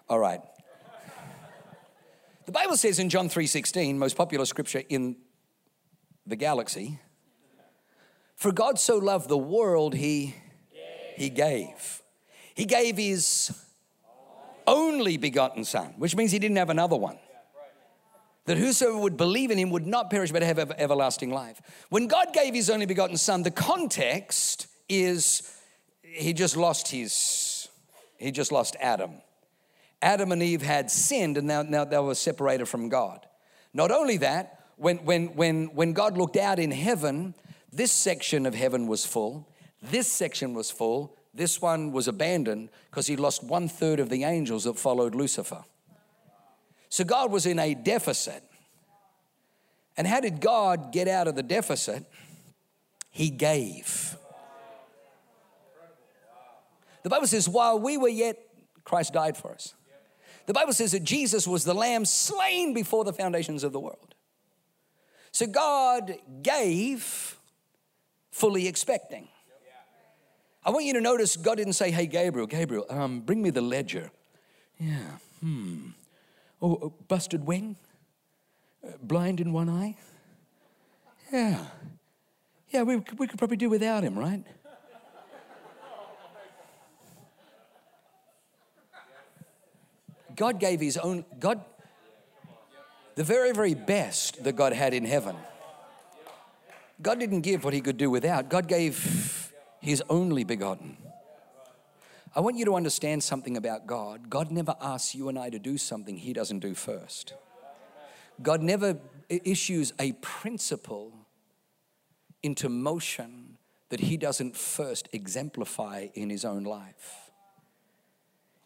All 0.09 0.17
right. 0.17 0.41
The 2.47 2.51
Bible 2.51 2.77
says 2.77 2.97
in 2.97 3.09
John 3.09 3.29
3:16, 3.29 3.97
most 3.97 4.15
popular 4.17 4.45
scripture 4.45 4.81
in 4.89 5.17
the 6.27 6.35
galaxy, 6.35 6.99
for 8.35 8.51
God 8.51 8.77
so 8.77 8.97
loved 8.97 9.29
the 9.29 9.37
world 9.37 9.95
he 9.95 10.35
he 11.15 11.29
gave. 11.29 12.03
He 12.53 12.65
gave 12.65 12.97
his 12.97 13.51
only 14.67 15.17
begotten 15.17 15.63
son, 15.63 15.95
which 15.97 16.15
means 16.15 16.31
he 16.31 16.39
didn't 16.39 16.57
have 16.57 16.69
another 16.69 16.95
one. 16.95 17.17
That 18.45 18.57
whosoever 18.57 18.97
would 18.97 19.17
believe 19.17 19.51
in 19.51 19.57
him 19.57 19.71
would 19.71 19.87
not 19.87 20.09
perish 20.09 20.31
but 20.31 20.41
have 20.41 20.59
everlasting 20.77 21.31
life. 21.31 21.59
When 21.89 22.07
God 22.07 22.33
gave 22.33 22.53
his 22.53 22.69
only 22.69 22.85
begotten 22.85 23.17
son, 23.17 23.43
the 23.43 23.51
context 23.51 24.67
is 24.87 25.53
he 26.01 26.33
just 26.33 26.55
lost 26.55 26.89
his 26.89 27.67
he 28.17 28.31
just 28.31 28.51
lost 28.51 28.75
Adam. 28.79 29.21
Adam 30.01 30.31
and 30.31 30.41
Eve 30.41 30.61
had 30.61 30.89
sinned 30.89 31.37
and 31.37 31.47
now, 31.47 31.61
now 31.61 31.85
they 31.85 31.97
were 31.99 32.15
separated 32.15 32.67
from 32.67 32.89
God. 32.89 33.25
Not 33.73 33.91
only 33.91 34.17
that, 34.17 34.56
when, 34.77 34.97
when, 34.99 35.35
when, 35.35 35.65
when 35.75 35.93
God 35.93 36.17
looked 36.17 36.37
out 36.37 36.59
in 36.59 36.71
heaven, 36.71 37.33
this 37.73 37.91
section 37.91 38.45
of 38.45 38.55
heaven 38.55 38.87
was 38.87 39.05
full, 39.05 39.47
this 39.81 40.07
section 40.07 40.53
was 40.53 40.71
full, 40.71 41.15
this 41.33 41.61
one 41.61 41.91
was 41.91 42.07
abandoned 42.07 42.69
because 42.89 43.07
he 43.07 43.15
lost 43.15 43.43
one 43.43 43.67
third 43.67 43.99
of 43.99 44.09
the 44.09 44.23
angels 44.23 44.63
that 44.63 44.79
followed 44.79 45.13
Lucifer. 45.13 45.63
So 46.89 47.03
God 47.03 47.31
was 47.31 47.45
in 47.45 47.59
a 47.59 47.73
deficit. 47.73 48.43
And 49.97 50.07
how 50.07 50.19
did 50.19 50.39
God 50.39 50.91
get 50.91 51.07
out 51.07 51.27
of 51.27 51.35
the 51.35 51.43
deficit? 51.43 52.05
He 53.11 53.29
gave. 53.29 54.15
The 57.03 57.09
Bible 57.09 57.27
says, 57.27 57.49
while 57.49 57.79
we 57.79 57.97
were 57.97 58.09
yet, 58.09 58.37
Christ 58.83 59.13
died 59.13 59.37
for 59.37 59.51
us. 59.51 59.73
The 60.45 60.53
Bible 60.53 60.73
says 60.73 60.91
that 60.93 61.03
Jesus 61.03 61.47
was 61.47 61.63
the 61.63 61.73
lamb 61.73 62.05
slain 62.05 62.73
before 62.73 63.03
the 63.03 63.13
foundations 63.13 63.63
of 63.63 63.73
the 63.73 63.79
world. 63.79 64.15
So 65.31 65.45
God 65.47 66.15
gave 66.41 67.37
fully 68.31 68.67
expecting. 68.67 69.27
I 70.63 70.69
want 70.71 70.85
you 70.85 70.93
to 70.93 71.01
notice 71.01 71.37
God 71.37 71.55
didn't 71.55 71.73
say, 71.73 71.91
Hey, 71.91 72.07
Gabriel, 72.07 72.47
Gabriel, 72.47 72.85
um, 72.89 73.21
bring 73.21 73.41
me 73.41 73.49
the 73.49 73.61
ledger. 73.61 74.11
Yeah, 74.79 75.17
hmm. 75.39 75.89
Oh, 76.61 76.79
oh, 76.81 76.93
busted 77.07 77.45
wing? 77.45 77.77
Uh, 78.85 78.91
blind 79.01 79.39
in 79.39 79.53
one 79.53 79.69
eye? 79.69 79.95
Yeah. 81.31 81.65
Yeah, 82.69 82.83
we, 82.83 82.97
we 83.17 83.27
could 83.27 83.37
probably 83.37 83.57
do 83.57 83.69
without 83.69 84.03
him, 84.03 84.17
right? 84.17 84.43
God 90.35 90.59
gave 90.59 90.79
his 90.79 90.97
own, 90.97 91.25
God, 91.39 91.63
the 93.17 93.23
very, 93.23 93.51
very 93.51 93.73
best 93.73 94.43
that 94.43 94.55
God 94.55 94.73
had 94.73 94.93
in 94.93 95.03
heaven. 95.03 95.35
God 97.01 97.19
didn't 97.19 97.41
give 97.41 97.63
what 97.63 97.73
he 97.73 97.81
could 97.81 97.97
do 97.97 98.11
without, 98.11 98.47
God 98.47 98.67
gave 98.67 99.51
his 99.81 100.03
only 100.07 100.43
begotten. 100.43 100.97
I 102.35 102.41
want 102.41 102.57
you 102.57 102.65
to 102.65 102.75
understand 102.75 103.23
something 103.23 103.57
about 103.57 103.87
God. 103.87 104.29
God 104.29 104.51
never 104.51 104.75
asks 104.79 105.15
you 105.15 105.29
and 105.29 105.39
I 105.39 105.49
to 105.49 105.57
do 105.57 105.79
something 105.79 106.17
he 106.17 106.31
doesn't 106.31 106.59
do 106.59 106.75
first. 106.75 107.33
God 108.43 108.61
never 108.61 108.99
issues 109.29 109.93
a 109.97 110.11
principle 110.11 111.11
into 112.43 112.69
motion 112.69 113.57
that 113.89 114.01
he 114.01 114.17
doesn't 114.17 114.55
first 114.55 115.09
exemplify 115.11 116.09
in 116.13 116.29
his 116.29 116.45
own 116.45 116.63
life. 116.63 117.31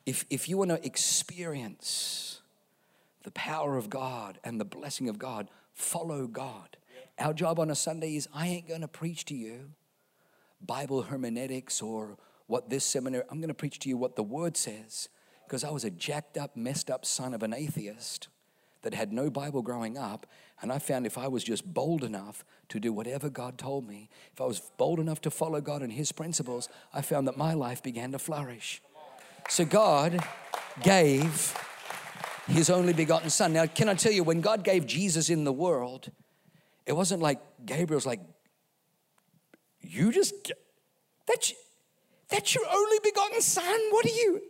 If, 0.05 0.25
if 0.29 0.49
you 0.49 0.57
want 0.57 0.71
to 0.71 0.85
experience 0.85 2.40
the 3.23 3.31
power 3.31 3.77
of 3.77 3.89
God 3.89 4.39
and 4.43 4.59
the 4.59 4.65
blessing 4.65 5.09
of 5.09 5.19
God, 5.19 5.49
follow 5.73 6.27
God. 6.27 6.77
Our 7.19 7.33
job 7.33 7.59
on 7.59 7.69
a 7.69 7.75
Sunday 7.75 8.15
is 8.15 8.27
I 8.33 8.47
ain't 8.47 8.67
going 8.67 8.81
to 8.81 8.87
preach 8.87 9.25
to 9.25 9.35
you 9.35 9.71
Bible 10.59 11.03
hermeneutics 11.03 11.81
or 11.81 12.17
what 12.47 12.69
this 12.69 12.83
seminary, 12.83 13.23
I'm 13.29 13.39
going 13.39 13.47
to 13.47 13.53
preach 13.53 13.79
to 13.79 13.89
you 13.89 13.97
what 13.97 14.15
the 14.15 14.23
word 14.23 14.57
says 14.57 15.09
because 15.45 15.63
I 15.63 15.69
was 15.69 15.83
a 15.83 15.89
jacked 15.89 16.37
up, 16.37 16.55
messed 16.55 16.89
up 16.89 17.05
son 17.05 17.33
of 17.33 17.43
an 17.43 17.53
atheist 17.53 18.27
that 18.81 18.93
had 18.93 19.11
no 19.13 19.29
Bible 19.29 19.61
growing 19.61 19.97
up. 19.97 20.25
And 20.61 20.71
I 20.71 20.79
found 20.79 21.05
if 21.05 21.17
I 21.17 21.27
was 21.27 21.43
just 21.43 21.73
bold 21.73 22.03
enough 22.03 22.43
to 22.69 22.79
do 22.79 22.93
whatever 22.93 23.29
God 23.29 23.57
told 23.57 23.87
me, 23.87 24.09
if 24.31 24.41
I 24.41 24.45
was 24.45 24.61
bold 24.77 24.99
enough 24.99 25.21
to 25.21 25.31
follow 25.31 25.61
God 25.61 25.81
and 25.81 25.91
His 25.91 26.11
principles, 26.11 26.69
I 26.93 27.01
found 27.01 27.27
that 27.27 27.37
my 27.37 27.53
life 27.53 27.83
began 27.83 28.11
to 28.11 28.19
flourish. 28.19 28.81
So 29.49 29.65
God 29.65 30.23
gave 30.83 31.53
His 32.47 32.69
only 32.69 32.93
begotten 32.93 33.29
Son. 33.29 33.53
Now, 33.53 33.65
can 33.65 33.87
I 33.87 33.93
tell 33.93 34.11
you, 34.11 34.23
when 34.23 34.41
God 34.41 34.63
gave 34.63 34.85
Jesus 34.85 35.29
in 35.29 35.43
the 35.43 35.53
world, 35.53 36.09
it 36.85 36.93
wasn't 36.93 37.21
like 37.21 37.39
Gabriel's 37.65 38.05
like, 38.05 38.19
you 39.81 40.11
just, 40.11 40.51
that's, 41.27 41.53
that's 42.29 42.55
your 42.55 42.65
only 42.71 42.97
begotten 43.03 43.41
Son? 43.41 43.79
What 43.91 44.05
are 44.05 44.09
you? 44.09 44.41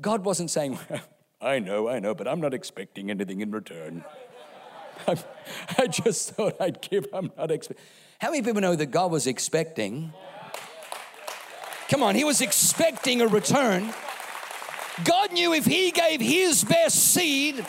God 0.00 0.24
wasn't 0.24 0.50
saying, 0.50 0.78
I 1.40 1.58
know, 1.58 1.88
I 1.88 1.98
know, 1.98 2.14
but 2.14 2.26
I'm 2.26 2.40
not 2.40 2.54
expecting 2.54 3.10
anything 3.10 3.40
in 3.40 3.50
return. 3.50 4.04
I'm- 5.06 5.18
I 5.76 5.86
just 5.88 6.30
thought 6.30 6.60
I'd 6.60 6.80
give, 6.80 7.06
I'm 7.12 7.30
not 7.36 7.50
expecting. 7.50 7.84
How 8.20 8.30
many 8.30 8.42
people 8.42 8.60
know 8.62 8.74
that 8.76 8.86
God 8.86 9.10
was 9.10 9.26
expecting? 9.26 10.12
Come 11.88 12.02
on, 12.02 12.14
He 12.14 12.24
was 12.24 12.40
expecting 12.40 13.20
a 13.20 13.26
return. 13.26 13.92
God 15.02 15.32
knew 15.32 15.52
if 15.52 15.64
He 15.64 15.90
gave 15.90 16.20
His 16.20 16.62
best 16.62 16.96
seed, 17.12 17.64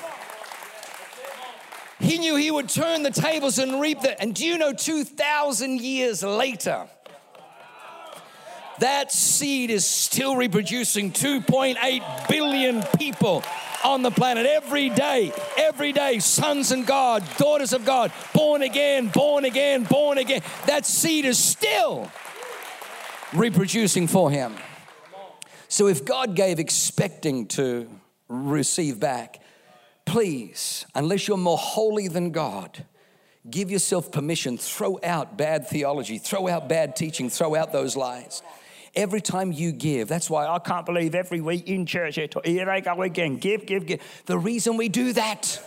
He 1.99 2.19
knew 2.19 2.35
He 2.35 2.51
would 2.51 2.69
turn 2.69 3.01
the 3.01 3.09
tables 3.09 3.57
and 3.57 3.81
reap 3.81 4.01
that. 4.01 4.17
And 4.21 4.35
do 4.35 4.45
you 4.45 4.57
know, 4.57 4.73
2,000 4.73 5.81
years 5.81 6.21
later, 6.21 6.87
that 8.79 9.11
seed 9.11 9.71
is 9.71 9.87
still 9.87 10.35
reproducing 10.35 11.11
2.8 11.11 12.27
billion 12.27 12.83
people 12.97 13.43
on 13.83 14.01
the 14.01 14.11
planet 14.11 14.45
every 14.45 14.89
day, 14.89 15.31
every 15.57 15.93
day, 15.93 16.19
sons 16.19 16.71
and 16.71 16.85
God, 16.85 17.23
daughters 17.37 17.71
of 17.71 17.85
God, 17.85 18.11
born 18.33 18.61
again, 18.63 19.07
born 19.07 19.45
again, 19.45 19.83
born 19.83 20.17
again. 20.17 20.41
That 20.65 20.85
seed 20.85 21.25
is 21.25 21.37
still 21.37 22.11
reproducing 23.33 24.07
for 24.07 24.29
him. 24.29 24.55
So 25.67 25.87
if 25.87 26.05
God 26.05 26.35
gave 26.35 26.59
expecting 26.59 27.47
to 27.47 27.89
receive 28.27 28.99
back, 28.99 29.41
please, 30.05 30.85
unless 30.95 31.27
you're 31.27 31.37
more 31.37 31.57
holy 31.57 32.07
than 32.07 32.31
God, 32.31 32.85
give 33.49 33.71
yourself 33.71 34.11
permission, 34.11 34.57
throw 34.57 34.99
out 35.03 35.37
bad 35.37 35.67
theology, 35.67 36.17
throw 36.17 36.47
out 36.47 36.69
bad 36.69 36.95
teaching, 36.95 37.29
throw 37.29 37.55
out 37.55 37.71
those 37.71 37.95
lies. 37.95 38.41
Every 38.95 39.21
time 39.21 39.51
you 39.51 39.71
give, 39.71 40.07
that's 40.07 40.29
why 40.29 40.47
I 40.47 40.57
can't 40.59 40.85
believe 40.85 41.15
every 41.15 41.41
week 41.41 41.67
in 41.67 41.85
church, 41.85 42.17
here 42.45 42.69
I 42.69 42.79
go 42.79 43.01
again, 43.01 43.37
give, 43.37 43.65
give, 43.65 43.85
give. 43.85 44.01
The 44.25 44.37
reason 44.37 44.77
we 44.77 44.87
do 44.87 45.13
that 45.13 45.61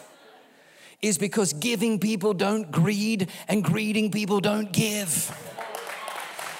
is 1.02 1.18
because 1.18 1.52
giving 1.52 2.00
people 2.00 2.34
don't 2.34 2.70
greed 2.72 3.28
and 3.46 3.62
greeding 3.62 4.10
people 4.10 4.40
don't 4.40 4.72
give. 4.72 5.30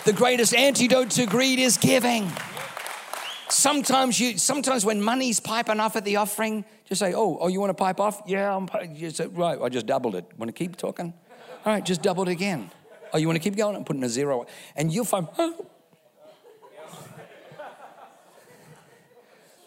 The 0.05 0.13
greatest 0.13 0.55
antidote 0.55 1.11
to 1.13 1.27
greed 1.27 1.59
is 1.59 1.77
giving. 1.77 2.31
Sometimes 3.51 4.21
you, 4.21 4.39
sometimes 4.39 4.85
when 4.85 5.03
money's 5.03 5.41
piping 5.41 5.81
off 5.81 5.97
at 5.97 6.05
the 6.05 6.17
offering, 6.17 6.65
just 6.85 6.99
say, 6.99 7.15
"Oh, 7.15 7.39
oh, 7.41 7.49
you 7.49 7.61
want 7.61 7.71
to 7.71 7.75
pipe 7.75 8.01
off? 8.01 8.23
Yeah, 8.27 8.55
I'm." 8.55 8.69
Say, 9.11 9.27
"Right, 9.27 9.59
I 9.61 9.69
just 9.69 9.87
doubled 9.87 10.15
it. 10.15 10.27
Want 10.37 10.49
to 10.49 10.53
keep 10.53 10.77
talking?" 10.77 11.15
All 11.65 11.73
right, 11.73 11.85
just 11.85 12.03
double 12.03 12.23
it 12.29 12.33
again. 12.33 12.71
Oh, 13.13 13.19
you 13.19 13.27
want 13.27 13.37
to 13.37 13.43
keep 13.43 13.57
going? 13.57 13.75
I'm 13.77 13.85
putting 13.85 14.03
a 14.05 14.09
zero. 14.09 14.47
And 14.77 14.93
you'll 14.93 15.05
find, 15.05 15.29
oh. 15.39 15.67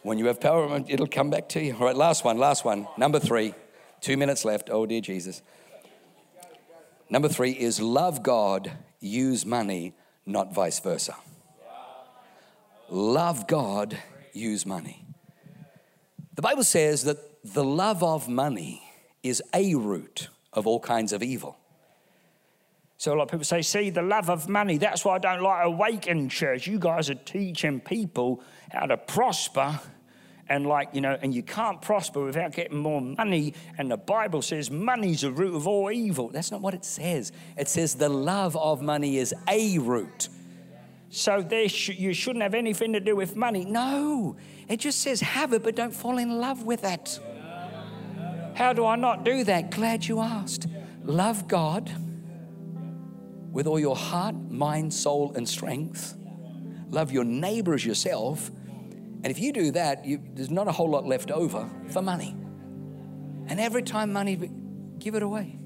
when 0.03 0.17
you 0.17 0.27
have 0.27 0.39
power, 0.39 0.83
it'll 0.87 1.07
come 1.07 1.29
back 1.29 1.49
to 1.49 1.63
you. 1.63 1.73
All 1.73 1.85
right, 1.85 1.95
last 1.95 2.23
one, 2.23 2.37
last 2.37 2.65
one. 2.65 2.87
Number 2.97 3.19
three. 3.19 3.53
Two 3.99 4.17
minutes 4.17 4.43
left. 4.45 4.69
Oh, 4.71 4.87
dear 4.87 5.01
Jesus. 5.01 5.43
Number 7.09 7.29
three 7.29 7.51
is 7.51 7.79
love 7.79 8.23
God, 8.23 8.71
use 8.99 9.45
money, 9.45 9.93
not 10.25 10.53
vice 10.55 10.79
versa. 10.79 11.15
Love 12.93 13.47
God, 13.47 13.97
use 14.33 14.65
money. 14.65 15.05
The 16.35 16.41
Bible 16.41 16.65
says 16.65 17.05
that 17.05 17.17
the 17.41 17.63
love 17.63 18.03
of 18.03 18.27
money 18.27 18.83
is 19.23 19.41
a 19.55 19.75
root 19.75 20.27
of 20.51 20.67
all 20.67 20.81
kinds 20.81 21.13
of 21.13 21.23
evil. 21.23 21.57
So 22.97 23.13
a 23.13 23.15
lot 23.15 23.23
of 23.23 23.29
people 23.29 23.45
say, 23.45 23.61
see, 23.61 23.91
the 23.91 24.01
love 24.01 24.29
of 24.29 24.49
money, 24.49 24.77
that's 24.77 25.05
why 25.05 25.15
I 25.15 25.19
don't 25.19 25.41
like 25.41 25.65
Awaken 25.65 26.27
Church. 26.27 26.67
You 26.67 26.79
guys 26.79 27.09
are 27.09 27.15
teaching 27.15 27.79
people 27.79 28.43
how 28.69 28.87
to 28.87 28.97
prosper 28.97 29.79
and 30.49 30.67
like, 30.67 30.89
you 30.91 30.99
know, 30.99 31.17
and 31.21 31.33
you 31.33 31.43
can't 31.43 31.81
prosper 31.81 32.25
without 32.25 32.51
getting 32.51 32.77
more 32.77 32.99
money. 32.99 33.53
And 33.77 33.89
the 33.89 33.95
Bible 33.95 34.41
says 34.41 34.69
money's 34.69 35.21
the 35.21 35.31
root 35.31 35.55
of 35.55 35.65
all 35.65 35.89
evil. 35.91 36.27
That's 36.27 36.51
not 36.51 36.59
what 36.59 36.73
it 36.73 36.83
says. 36.83 37.31
It 37.55 37.69
says 37.69 37.95
the 37.95 38.09
love 38.09 38.57
of 38.57 38.81
money 38.81 39.17
is 39.17 39.33
a 39.47 39.77
root. 39.77 40.27
So 41.13 41.41
there 41.41 41.67
sh- 41.67 41.89
you 41.89 42.13
shouldn't 42.13 42.41
have 42.41 42.53
anything 42.53 42.93
to 42.93 43.01
do 43.01 43.17
with 43.17 43.35
money. 43.35 43.65
No, 43.65 44.37
it 44.69 44.77
just 44.77 45.01
says 45.01 45.19
have 45.19 45.51
it, 45.51 45.61
but 45.61 45.75
don't 45.75 45.93
fall 45.93 46.17
in 46.17 46.39
love 46.39 46.63
with 46.63 46.85
it. 46.85 47.19
How 48.55 48.71
do 48.71 48.85
I 48.85 48.95
not 48.95 49.25
do 49.25 49.43
that? 49.43 49.71
Glad 49.71 50.05
you 50.05 50.21
asked. 50.21 50.67
Love 51.03 51.49
God 51.49 51.91
with 53.51 53.67
all 53.67 53.79
your 53.79 53.95
heart, 53.95 54.35
mind, 54.49 54.93
soul, 54.93 55.33
and 55.35 55.47
strength. 55.47 56.15
Love 56.89 57.11
your 57.11 57.25
neighbor 57.25 57.73
as 57.73 57.85
yourself. 57.85 58.49
And 58.49 59.27
if 59.27 59.37
you 59.37 59.51
do 59.51 59.71
that, 59.71 60.05
you, 60.05 60.21
there's 60.33 60.49
not 60.49 60.69
a 60.69 60.71
whole 60.71 60.89
lot 60.89 61.05
left 61.05 61.29
over 61.29 61.69
for 61.89 62.01
money. 62.01 62.35
And 63.47 63.59
every 63.59 63.83
time 63.83 64.13
money, 64.13 64.49
give 64.97 65.15
it 65.15 65.23
away. 65.23 65.59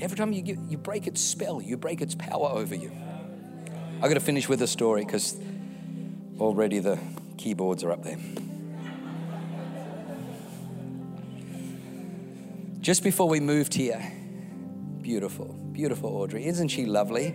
Every 0.00 0.16
time 0.16 0.32
you, 0.32 0.42
give, 0.42 0.58
you 0.68 0.78
break 0.78 1.08
its 1.08 1.20
spell, 1.20 1.60
you 1.60 1.76
break 1.76 2.00
its 2.00 2.14
power 2.14 2.50
over 2.50 2.76
you. 2.76 2.92
I 4.02 4.08
got 4.08 4.14
to 4.14 4.20
finish 4.20 4.48
with 4.48 4.62
a 4.62 4.66
story 4.66 5.04
because 5.04 5.36
already 6.40 6.78
the 6.78 6.98
keyboards 7.36 7.84
are 7.84 7.92
up 7.92 8.02
there. 8.02 8.18
Just 12.80 13.02
before 13.02 13.28
we 13.28 13.40
moved 13.40 13.74
here, 13.74 14.10
beautiful, 15.02 15.52
beautiful 15.72 16.16
Audrey. 16.16 16.46
Isn't 16.46 16.68
she 16.68 16.86
lovely? 16.86 17.34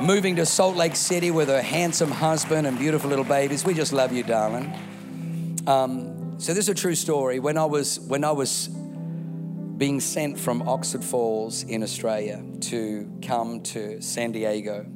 Moving 0.00 0.36
to 0.36 0.46
Salt 0.46 0.76
Lake 0.76 0.94
City 0.94 1.32
with 1.32 1.48
her 1.48 1.60
handsome 1.60 2.12
husband 2.12 2.68
and 2.68 2.78
beautiful 2.78 3.10
little 3.10 3.24
babies. 3.24 3.64
We 3.64 3.74
just 3.74 3.92
love 3.92 4.12
you, 4.12 4.22
darling. 4.22 4.72
Um, 5.66 6.38
so 6.38 6.54
this 6.54 6.66
is 6.66 6.68
a 6.68 6.74
true 6.74 6.94
story. 6.94 7.40
When 7.40 7.58
I 7.58 7.64
was 7.64 7.98
when 7.98 8.22
I 8.22 8.30
was 8.30 8.68
being 8.68 9.98
sent 9.98 10.38
from 10.38 10.68
Oxford 10.68 11.02
Falls 11.02 11.64
in 11.64 11.82
Australia 11.82 12.42
to 12.60 13.10
come 13.22 13.62
to 13.62 14.00
San 14.00 14.30
Diego, 14.30 14.86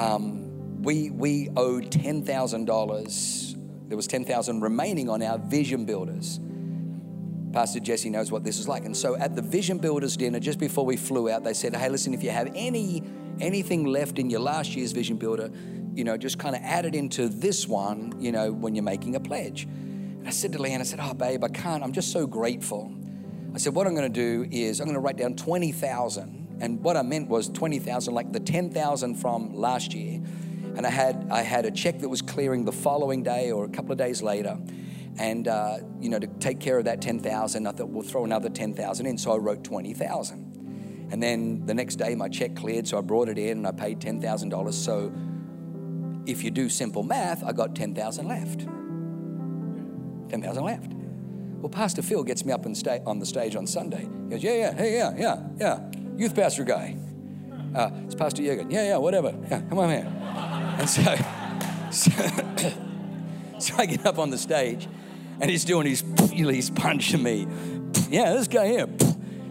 um, 0.00 0.82
we 0.82 1.10
we 1.10 1.48
owed 1.56 1.90
ten 1.92 2.22
thousand 2.24 2.64
dollars. 2.66 3.56
There 3.88 3.96
was 3.96 4.06
ten 4.06 4.24
thousand 4.24 4.60
remaining 4.60 5.08
on 5.08 5.22
our 5.22 5.38
Vision 5.38 5.84
Builders 5.84 6.40
Pastor 7.52 7.80
Jesse 7.80 8.10
knows 8.10 8.30
what 8.30 8.44
this 8.44 8.58
is 8.58 8.68
like. 8.68 8.84
And 8.84 8.96
so 8.96 9.16
at 9.16 9.34
the 9.34 9.42
Vision 9.42 9.78
Builders 9.78 10.16
dinner, 10.16 10.38
just 10.38 10.58
before 10.58 10.86
we 10.86 10.96
flew 10.96 11.30
out, 11.30 11.42
they 11.42 11.54
said, 11.54 11.74
Hey, 11.74 11.88
listen, 11.88 12.14
if 12.14 12.22
you 12.22 12.30
have 12.30 12.50
any 12.54 13.02
anything 13.40 13.84
left 13.86 14.18
in 14.18 14.28
your 14.30 14.40
last 14.40 14.76
year's 14.76 14.92
Vision 14.92 15.16
Builder, 15.16 15.50
you 15.94 16.04
know, 16.04 16.16
just 16.16 16.38
kind 16.38 16.54
of 16.54 16.62
add 16.62 16.84
it 16.84 16.94
into 16.94 17.28
this 17.28 17.66
one, 17.66 18.14
you 18.18 18.32
know, 18.32 18.52
when 18.52 18.74
you're 18.74 18.84
making 18.84 19.16
a 19.16 19.20
pledge. 19.20 19.64
And 19.64 20.28
I 20.28 20.30
said 20.30 20.52
to 20.52 20.58
Leanne, 20.58 20.80
I 20.80 20.84
said, 20.84 21.00
Oh, 21.02 21.14
babe, 21.14 21.42
I 21.42 21.48
can't. 21.48 21.82
I'm 21.82 21.92
just 21.92 22.12
so 22.12 22.26
grateful. 22.26 22.94
I 23.54 23.58
said, 23.58 23.74
What 23.74 23.86
I'm 23.86 23.94
going 23.94 24.12
to 24.12 24.20
do 24.20 24.48
is 24.50 24.80
I'm 24.80 24.86
going 24.86 24.94
to 24.94 25.00
write 25.00 25.16
down 25.16 25.34
20,000. 25.34 26.39
And 26.60 26.82
what 26.82 26.96
I 26.96 27.02
meant 27.02 27.28
was 27.28 27.48
20,000, 27.48 28.12
like 28.12 28.32
the 28.32 28.40
10,000 28.40 29.14
from 29.14 29.54
last 29.54 29.94
year. 29.94 30.20
And 30.76 30.86
I 30.86 30.90
had, 30.90 31.28
I 31.30 31.42
had 31.42 31.64
a 31.64 31.70
check 31.70 31.98
that 32.00 32.08
was 32.08 32.22
clearing 32.22 32.64
the 32.64 32.72
following 32.72 33.22
day 33.22 33.50
or 33.50 33.64
a 33.64 33.68
couple 33.68 33.92
of 33.92 33.98
days 33.98 34.22
later. 34.22 34.58
And 35.18 35.48
uh, 35.48 35.78
you 36.00 36.08
know 36.08 36.18
to 36.18 36.26
take 36.26 36.60
care 36.60 36.78
of 36.78 36.84
that 36.84 37.02
10,000 37.02 37.66
I 37.66 37.72
thought 37.72 37.88
we'll 37.88 38.02
throw 38.02 38.24
another 38.24 38.48
10,000 38.48 39.06
in. 39.06 39.18
So 39.18 39.32
I 39.32 39.36
wrote 39.36 39.64
20,000 39.64 41.08
and 41.12 41.22
then 41.22 41.66
the 41.66 41.74
next 41.74 41.96
day 41.96 42.14
my 42.14 42.28
check 42.28 42.54
cleared 42.54 42.86
so 42.86 42.96
I 42.98 43.00
brought 43.00 43.28
it 43.28 43.38
in 43.38 43.58
and 43.58 43.66
I 43.66 43.72
paid 43.72 44.00
$10,000 44.00 44.72
so 44.72 45.12
if 46.26 46.44
you 46.44 46.50
do 46.50 46.68
simple 46.68 47.02
math 47.02 47.42
I 47.44 47.52
got 47.52 47.74
10,000 47.74 48.28
left. 48.28 48.60
10,000 50.30 50.64
left. 50.64 50.92
Well 51.60 51.68
Pastor 51.68 52.02
Phil 52.02 52.22
gets 52.22 52.44
me 52.44 52.52
up 52.52 52.64
on, 52.64 52.74
sta- 52.74 53.02
on 53.04 53.18
the 53.18 53.26
stage 53.26 53.56
on 53.56 53.66
Sunday. 53.66 54.02
He 54.02 54.30
goes 54.30 54.42
yeah 54.42 54.54
yeah 54.54 54.74
hey 54.74 54.94
yeah 54.94 55.14
yeah 55.16 55.42
yeah 55.58 55.80
youth 56.20 56.34
pastor 56.34 56.64
guy 56.64 56.96
uh, 57.74 57.90
it's 58.04 58.14
Pastor 58.14 58.42
Jürgen 58.42 58.70
yeah 58.70 58.84
yeah 58.88 58.96
whatever 58.96 59.34
yeah 59.50 59.60
come 59.68 59.78
on 59.78 59.88
man. 59.88 60.06
and 60.78 60.88
so, 60.88 61.02
so 61.90 62.10
so 63.58 63.74
I 63.78 63.86
get 63.86 64.06
up 64.06 64.18
on 64.18 64.30
the 64.30 64.38
stage 64.38 64.88
and 65.40 65.50
he's 65.50 65.64
doing 65.64 65.86
his, 65.86 66.04
he's 66.30 66.70
punching 66.70 67.22
me. 67.22 67.46
Yeah, 68.10 68.34
this 68.34 68.46
guy 68.46 68.68
here. 68.68 68.88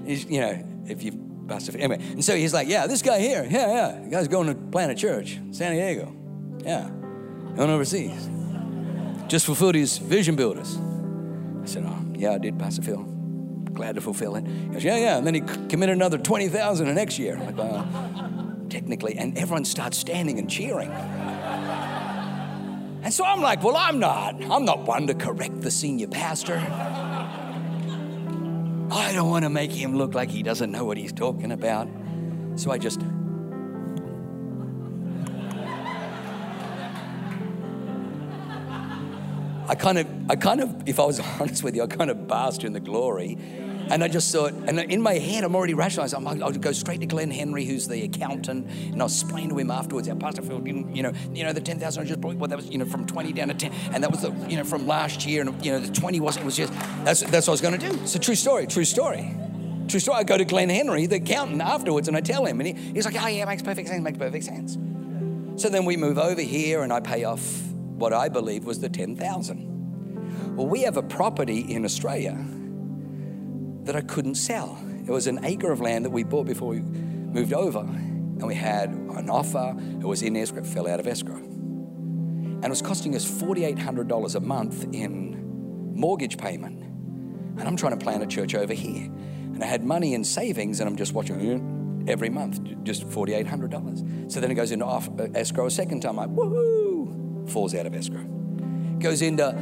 He's, 0.06 0.26
you 0.26 0.40
know, 0.40 0.66
if 0.88 1.04
you 1.04 1.12
bust 1.12 1.74
anyway. 1.76 1.98
And 2.00 2.24
so 2.24 2.36
he's 2.36 2.54
like, 2.54 2.68
yeah, 2.68 2.86
this 2.88 3.02
guy 3.02 3.20
here. 3.20 3.46
Yeah, 3.50 3.68
yeah. 3.68 4.00
The 4.04 4.10
guy's 4.10 4.28
going 4.28 4.48
to 4.48 4.56
plant 4.56 4.92
a 4.92 4.96
church, 4.96 5.40
San 5.52 5.74
Diego. 5.74 6.16
Yeah. 6.64 6.90
Going 7.56 7.72
overseas. 7.72 8.30
Just 9.28 9.46
fulfilled 9.46 9.76
his 9.76 9.98
vision 9.98 10.36
builders. 10.36 10.78
I 11.64 11.66
said, 11.66 11.84
oh, 11.86 12.06
yeah, 12.14 12.34
I 12.34 12.38
did, 12.38 12.58
Pastor 12.60 12.84
Phil. 12.84 13.19
Glad 13.80 13.96
to 13.96 14.02
fulfill 14.02 14.36
it. 14.36 14.46
He 14.46 14.68
goes, 14.68 14.84
yeah, 14.84 14.98
yeah. 14.98 15.18
And 15.18 15.26
then 15.26 15.36
he 15.36 15.40
committed 15.40 15.96
another 15.96 16.18
20,000 16.18 16.86
the 16.86 16.94
next 16.94 17.18
year. 17.18 17.38
Like, 17.38 17.58
well, 17.58 17.88
technically. 18.68 19.16
And 19.18 19.38
everyone 19.38 19.64
starts 19.64 19.98
standing 19.98 20.38
and 20.38 20.50
cheering. 20.50 20.92
And 23.02 23.14
so 23.14 23.24
I'm 23.24 23.42
like, 23.42 23.64
well, 23.64 23.78
I'm 23.78 23.98
not. 23.98 24.36
I'm 24.52 24.66
not 24.66 24.86
one 24.86 25.08
to 25.08 25.14
correct 25.14 25.62
the 25.62 25.72
senior 25.72 26.08
pastor. 26.08 26.58
I 28.92 29.14
don't 29.14 29.30
want 29.30 29.44
to 29.46 29.50
make 29.50 29.72
him 29.72 29.96
look 29.96 30.14
like 30.14 30.30
he 30.30 30.44
doesn't 30.44 30.74
know 30.74 30.84
what 30.84 30.98
he's 30.98 31.14
talking 31.14 31.54
about. 31.54 31.88
So 32.58 32.72
I 32.72 32.80
just. 32.80 33.00
I 39.70 39.76
kind 39.76 40.00
of, 40.00 40.08
I 40.30 40.36
kind 40.36 40.60
of, 40.60 40.84
if 40.86 41.00
I 41.00 41.06
was 41.06 41.20
honest 41.40 41.64
with 41.64 41.78
you, 41.78 41.84
I 41.84 41.88
kind 41.88 42.10
of 42.10 42.28
basked 42.28 42.66
in 42.66 42.74
the 42.74 42.82
glory 42.82 43.38
and 43.90 44.04
I 44.04 44.08
just 44.08 44.32
thought, 44.32 44.54
and 44.54 44.80
in 44.80 45.02
my 45.02 45.16
head, 45.16 45.44
I'm 45.44 45.56
already 45.56 45.74
rationalizing. 45.74 46.26
I'm, 46.26 46.44
I'll 46.44 46.52
go 46.52 46.72
straight 46.72 47.00
to 47.02 47.08
Glenn 47.08 47.32
Henry, 47.32 47.66
who's 47.66 47.88
the 47.88 48.04
accountant, 48.04 48.70
and 48.70 49.02
I'll 49.02 49.08
explain 49.08 49.50
to 49.50 49.58
him 49.58 49.72
afterwards. 49.72 50.08
Yeah, 50.08 50.14
Pastor 50.16 50.44
Phil 50.44 50.60
didn't, 50.60 50.96
you 50.96 51.04
know, 51.04 51.12
you 51.34 51.44
know, 51.44 51.54
the 51.54 51.62
10,000 51.62 52.02
I 52.02 52.06
just 52.06 52.22
brought, 52.22 52.36
well, 52.36 52.48
that 52.48 52.56
was, 52.56 52.70
you 52.70 52.78
know, 52.78 52.86
from 52.86 53.08
20 53.08 53.34
down 53.34 53.48
to 53.48 53.54
10, 53.54 53.72
and 53.94 54.04
that 54.04 54.12
was 54.12 54.22
the, 54.22 54.32
you 54.48 54.58
know, 54.58 54.64
from 54.64 54.86
last 54.86 55.26
year, 55.26 55.42
and, 55.42 55.66
you 55.66 55.72
know, 55.72 55.80
the 55.80 55.92
20 55.92 56.20
wasn't, 56.20 56.44
it 56.44 56.46
was 56.46 56.56
just, 56.56 56.74
that's, 57.04 57.22
that's 57.22 57.48
what 57.48 57.50
I 57.50 57.52
was 57.52 57.62
going 57.62 57.80
to 57.80 57.90
do. 57.90 57.94
It's 58.04 58.16
a 58.16 58.20
true 58.20 58.36
story, 58.36 58.68
true 58.68 58.86
story. 58.86 59.36
True 59.88 60.00
story. 60.00 60.18
I 60.20 60.24
go 60.24 60.38
to 60.38 60.46
Glenn 60.46 60.70
Henry, 60.70 61.08
the 61.08 61.16
accountant, 61.16 61.62
afterwards, 61.62 62.08
and 62.08 62.16
I 62.16 62.22
tell 62.22 62.46
him, 62.46 62.60
and 62.60 62.68
he, 62.68 62.94
he's 62.94 63.06
like, 63.06 63.16
oh, 63.20 63.28
yeah, 63.28 63.46
makes 63.46 63.64
perfect 63.64 63.88
sense, 63.88 64.04
makes 64.04 64.20
perfect 64.20 64.46
sense. 64.46 64.78
So 65.60 65.68
then 65.68 65.84
we 65.84 65.98
move 65.98 66.20
over 66.20 66.42
here, 66.42 66.84
and 66.84 66.94
I 66.94 67.00
pay 67.00 67.24
off 67.24 67.64
what 67.98 68.14
I 68.14 68.30
believe 68.30 68.66
was 68.66 68.80
the 68.80 68.90
10,000. 68.90 70.56
Well, 70.56 70.68
we 70.68 70.84
have 70.84 70.98
a 70.98 71.04
property 71.04 71.62
in 71.62 71.86
Australia 71.86 72.46
that 73.84 73.96
I 73.96 74.02
couldn't 74.02 74.36
sell. 74.36 74.78
It 75.06 75.12
was 75.12 75.28
an 75.28 75.44
acre 75.44 75.72
of 75.72 75.82
land 75.82 76.06
that 76.06 76.12
we 76.12 76.24
bought 76.24 76.46
before 76.46 76.70
we 76.70 76.80
moved 76.80 77.54
over. 77.54 77.80
And 77.80 78.48
we 78.48 78.56
had 78.56 78.92
an 78.92 79.30
offer, 79.30 79.76
it 79.78 80.06
was 80.06 80.22
in 80.22 80.38
escrow, 80.38 80.64
fell 80.64 80.88
out 80.88 81.00
of 81.00 81.08
escrow. 81.08 81.36
And 81.36 82.64
it 82.64 82.70
was 82.70 82.82
costing 82.82 83.16
us 83.16 83.30
$4,800 83.30 84.36
a 84.36 84.40
month 84.40 84.86
in 84.94 85.94
mortgage 85.94 86.38
payment. 86.38 86.82
And 86.82 87.62
I'm 87.62 87.76
trying 87.76 87.98
to 87.98 88.04
plan 88.04 88.22
a 88.22 88.28
church 88.28 88.56
over 88.56 88.74
here. 88.74 89.06
And 89.06 89.64
I 89.64 89.68
had 89.68 89.84
money 89.84 90.14
in 90.14 90.24
savings, 90.24 90.80
and 90.80 90.88
I'm 90.88 90.96
just 90.96 91.14
watching 91.14 92.06
every 92.08 92.30
month, 92.30 92.62
just 92.84 93.08
$4,800. 93.10 94.32
So 94.32 94.40
then 94.40 94.52
it 94.52 94.56
goes 94.56 94.72
into 94.72 94.86
off, 94.86 95.10
uh, 95.20 95.28
escrow 95.36 95.66
a 95.66 95.72
second 95.72 96.02
time, 96.02 96.16
like, 96.16 96.30
woohoo, 96.30 97.50
falls 97.50 97.76
out 97.76 97.86
of 97.86 97.94
escrow. 97.94 98.24
Goes 99.00 99.22
into 99.22 99.56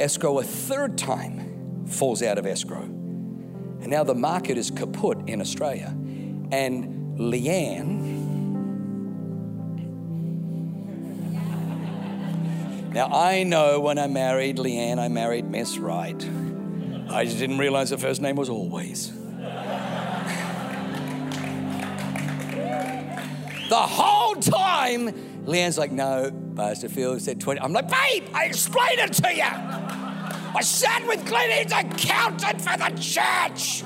escrow 0.00 0.38
a 0.38 0.42
third 0.42 0.96
time, 0.96 1.84
falls 1.86 2.22
out 2.22 2.38
of 2.38 2.46
escrow. 2.46 2.88
And 3.80 3.88
now 3.88 4.04
the 4.04 4.14
market 4.14 4.56
is 4.58 4.70
kaput 4.70 5.28
in 5.28 5.40
Australia. 5.40 5.88
And 6.52 7.18
Leanne. 7.18 8.12
Now 12.92 13.06
I 13.06 13.42
know 13.42 13.80
when 13.80 13.98
I 13.98 14.06
married 14.06 14.56
Leanne, 14.56 14.98
I 14.98 15.08
married 15.08 15.46
Miss 15.50 15.78
Right. 15.78 16.22
I 17.08 17.24
just 17.24 17.38
didn't 17.38 17.58
realize 17.58 17.90
her 17.90 17.98
first 17.98 18.20
name 18.20 18.36
was 18.36 18.48
Always. 18.48 19.12
the 23.68 23.76
whole 23.76 24.34
time, 24.36 25.12
Leanne's 25.44 25.78
like, 25.78 25.90
no, 25.90 26.30
Pastor 26.54 26.88
Phil 26.88 27.18
said 27.18 27.40
20. 27.40 27.60
I'm 27.60 27.72
like, 27.72 27.88
babe, 27.88 28.24
I 28.32 28.44
explained 28.44 29.00
it 29.00 29.12
to 29.14 29.34
you. 29.34 30.03
I 30.56 30.62
sat 30.62 31.06
with 31.06 31.26
Glenn, 31.26 31.50
he's 31.50 31.72
accountant 31.72 32.60
for 32.60 32.76
the 32.78 32.96
church. 33.00 33.82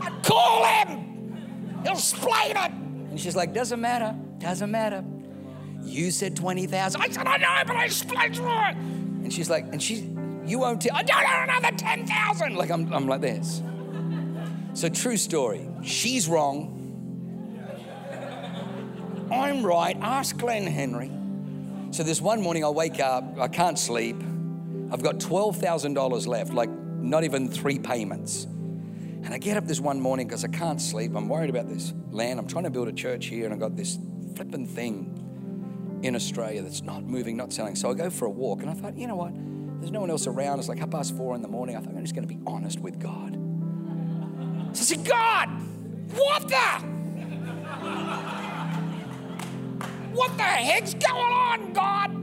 I 0.00 0.10
call 0.22 0.64
him. 0.64 1.82
He'll 1.84 1.92
explain 1.92 2.56
it. 2.56 2.72
And 3.10 3.20
she's 3.20 3.36
like, 3.36 3.54
doesn't 3.54 3.80
matter, 3.80 4.16
doesn't 4.38 4.70
matter. 4.70 5.04
You 5.82 6.10
said 6.10 6.36
20,000. 6.36 7.00
I 7.00 7.08
said, 7.08 7.26
I 7.26 7.36
know, 7.36 7.62
but 7.66 7.76
I 7.76 7.84
explained 7.84 8.34
to 8.36 8.42
her. 8.42 8.70
And 8.70 9.32
she's 9.32 9.48
like, 9.48 9.64
and 9.72 9.82
she, 9.82 10.10
you 10.44 10.58
won't 10.58 10.82
tell, 10.82 10.94
I 10.94 11.02
don't 11.02 11.22
know 11.22 11.54
another 11.54 11.76
10,000. 11.76 12.54
Like, 12.54 12.70
I'm, 12.70 12.92
I'm 12.92 13.06
like 13.06 13.20
this. 13.20 13.62
So, 14.74 14.88
true 14.88 15.16
story. 15.16 15.68
She's 15.82 16.28
wrong. 16.28 16.76
I'm 19.32 19.64
right. 19.64 19.96
Ask 20.00 20.36
Glenn 20.36 20.66
Henry. 20.66 21.10
So, 21.92 22.02
this 22.02 22.20
one 22.20 22.40
morning, 22.40 22.64
I 22.64 22.68
wake 22.68 23.00
up, 23.00 23.38
I 23.38 23.48
can't 23.48 23.78
sleep. 23.78 24.16
I've 24.92 25.02
got 25.02 25.18
$12,000 25.18 26.26
left, 26.26 26.52
like 26.52 26.70
not 26.70 27.24
even 27.24 27.48
three 27.48 27.78
payments. 27.78 28.44
And 28.44 29.32
I 29.32 29.38
get 29.38 29.56
up 29.56 29.66
this 29.66 29.80
one 29.80 30.00
morning 30.00 30.26
because 30.26 30.44
I 30.44 30.48
can't 30.48 30.80
sleep. 30.80 31.14
I'm 31.14 31.28
worried 31.28 31.50
about 31.50 31.68
this 31.68 31.92
land. 32.10 32.38
I'm 32.38 32.46
trying 32.46 32.64
to 32.64 32.70
build 32.70 32.88
a 32.88 32.92
church 32.92 33.26
here, 33.26 33.44
and 33.44 33.54
I've 33.54 33.60
got 33.60 33.76
this 33.76 33.98
flipping 34.34 34.66
thing 34.66 36.00
in 36.02 36.16
Australia 36.16 36.62
that's 36.62 36.82
not 36.82 37.04
moving, 37.04 37.36
not 37.36 37.52
selling. 37.52 37.76
So 37.76 37.90
I 37.90 37.94
go 37.94 38.10
for 38.10 38.24
a 38.24 38.30
walk, 38.30 38.62
and 38.62 38.70
I 38.70 38.74
thought, 38.74 38.96
you 38.96 39.06
know 39.06 39.16
what? 39.16 39.32
There's 39.80 39.92
no 39.92 40.00
one 40.00 40.10
else 40.10 40.26
around. 40.26 40.58
It's 40.58 40.68
like 40.68 40.78
half 40.78 40.90
past 40.90 41.16
four 41.16 41.34
in 41.34 41.42
the 41.42 41.48
morning. 41.48 41.76
I 41.76 41.80
thought, 41.80 41.94
I'm 41.94 42.02
just 42.02 42.14
going 42.14 42.26
to 42.26 42.34
be 42.34 42.40
honest 42.46 42.80
with 42.80 42.98
God. 42.98 43.34
So 44.72 44.80
I 44.80 44.84
said, 44.84 45.04
God, 45.04 45.48
what 46.14 46.48
the? 46.48 47.00
What 50.12 50.36
the 50.36 50.42
heck's 50.42 50.94
going 50.94 51.32
on, 51.32 51.72
God? 51.72 52.19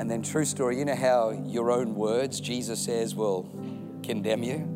And 0.00 0.10
then, 0.10 0.22
true 0.22 0.46
story, 0.46 0.78
you 0.78 0.86
know 0.86 0.94
how 0.94 1.28
your 1.44 1.70
own 1.70 1.94
words, 1.94 2.40
Jesus 2.40 2.80
says, 2.80 3.14
will 3.14 3.42
condemn 4.02 4.42
you? 4.42 4.66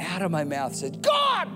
Out 0.00 0.20
of 0.20 0.32
my 0.32 0.42
mouth 0.42 0.74
said, 0.74 1.00
God, 1.00 1.48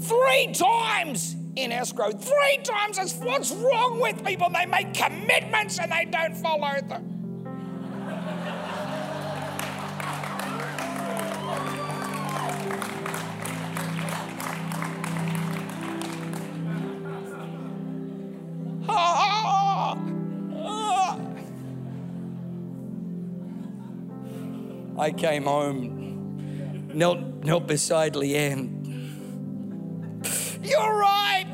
three 0.00 0.52
times 0.52 1.36
in 1.54 1.70
escrow, 1.70 2.10
three 2.10 2.58
times. 2.64 2.98
What's 3.20 3.52
wrong 3.52 4.00
with 4.00 4.24
people. 4.24 4.48
They 4.50 4.66
make 4.66 4.94
commitments 4.94 5.78
and 5.78 5.92
they 5.92 6.06
don't 6.06 6.36
follow 6.36 6.80
them. 6.80 7.17
I 24.98 25.12
came 25.12 25.44
home, 25.44 26.90
knelt, 26.92 27.20
knelt 27.44 27.68
beside 27.68 28.14
Leanne. 28.14 28.74
You're 30.62 30.98
right! 30.98 31.46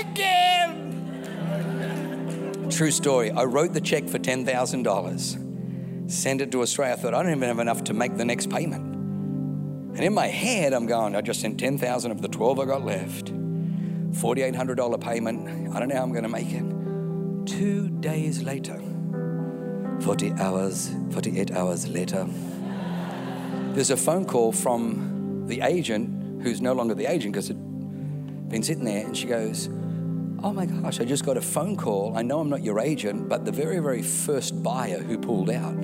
Again! 0.00 0.86
True 2.70 2.90
story. 2.90 3.30
I 3.30 3.44
wrote 3.44 3.74
the 3.74 3.80
check 3.82 4.08
for 4.08 4.18
$10,000, 4.18 6.10
sent 6.10 6.40
it 6.40 6.50
to 6.52 6.62
Australia. 6.62 6.94
I 6.94 6.96
thought, 6.96 7.12
I 7.12 7.22
don't 7.22 7.32
even 7.32 7.48
have 7.48 7.58
enough 7.58 7.84
to 7.84 7.92
make 7.92 8.16
the 8.16 8.24
next 8.24 8.48
payment. 8.48 8.86
And 9.96 10.00
in 10.00 10.14
my 10.14 10.28
head, 10.28 10.72
I'm 10.72 10.86
going, 10.86 11.14
I 11.14 11.20
just 11.20 11.42
sent 11.42 11.60
10,000 11.60 12.10
of 12.10 12.22
the 12.22 12.28
12 12.28 12.60
I 12.60 12.64
got 12.64 12.82
left. 12.82 13.26
$4,800 13.26 15.00
payment. 15.00 15.74
I 15.74 15.78
don't 15.78 15.88
know 15.88 15.96
how 15.96 16.02
I'm 16.02 16.12
going 16.12 16.22
to 16.22 16.30
make 16.30 16.50
it. 16.50 16.64
Two 17.46 17.90
days 18.00 18.42
later, 18.42 18.80
40 20.00 20.32
hours, 20.32 20.94
48 21.10 21.50
hours 21.52 21.86
later, 21.88 22.26
there's 23.74 23.90
a 23.90 23.96
phone 23.96 24.24
call 24.24 24.50
from 24.50 25.44
the 25.46 25.60
agent 25.60 26.42
who's 26.42 26.60
no 26.60 26.72
longer 26.72 26.94
the 26.94 27.06
agent 27.06 27.34
because 27.34 27.50
it'd 27.50 28.48
been 28.48 28.62
sitting 28.62 28.84
there, 28.84 29.04
and 29.04 29.16
she 29.16 29.26
goes, 29.26 29.68
Oh 30.42 30.52
my 30.52 30.64
gosh, 30.64 31.00
I 31.00 31.04
just 31.04 31.24
got 31.24 31.36
a 31.36 31.40
phone 31.42 31.76
call. 31.76 32.16
I 32.16 32.22
know 32.22 32.40
I'm 32.40 32.48
not 32.48 32.64
your 32.64 32.80
agent, 32.80 33.28
but 33.28 33.44
the 33.44 33.52
very, 33.52 33.78
very 33.78 34.00
first 34.00 34.62
buyer 34.62 34.98
who 34.98 35.18
pulled 35.18 35.50
out 35.50 35.76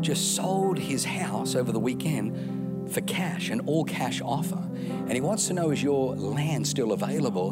just 0.00 0.34
sold 0.34 0.78
his 0.78 1.04
house 1.04 1.54
over 1.54 1.70
the 1.70 1.78
weekend 1.78 2.90
for 2.90 3.02
cash, 3.02 3.50
an 3.50 3.60
all 3.66 3.84
cash 3.84 4.22
offer. 4.22 4.66
And 4.74 5.12
he 5.12 5.20
wants 5.20 5.46
to 5.48 5.52
know 5.52 5.70
is 5.70 5.82
your 5.82 6.16
land 6.16 6.66
still 6.66 6.92
available? 6.92 7.50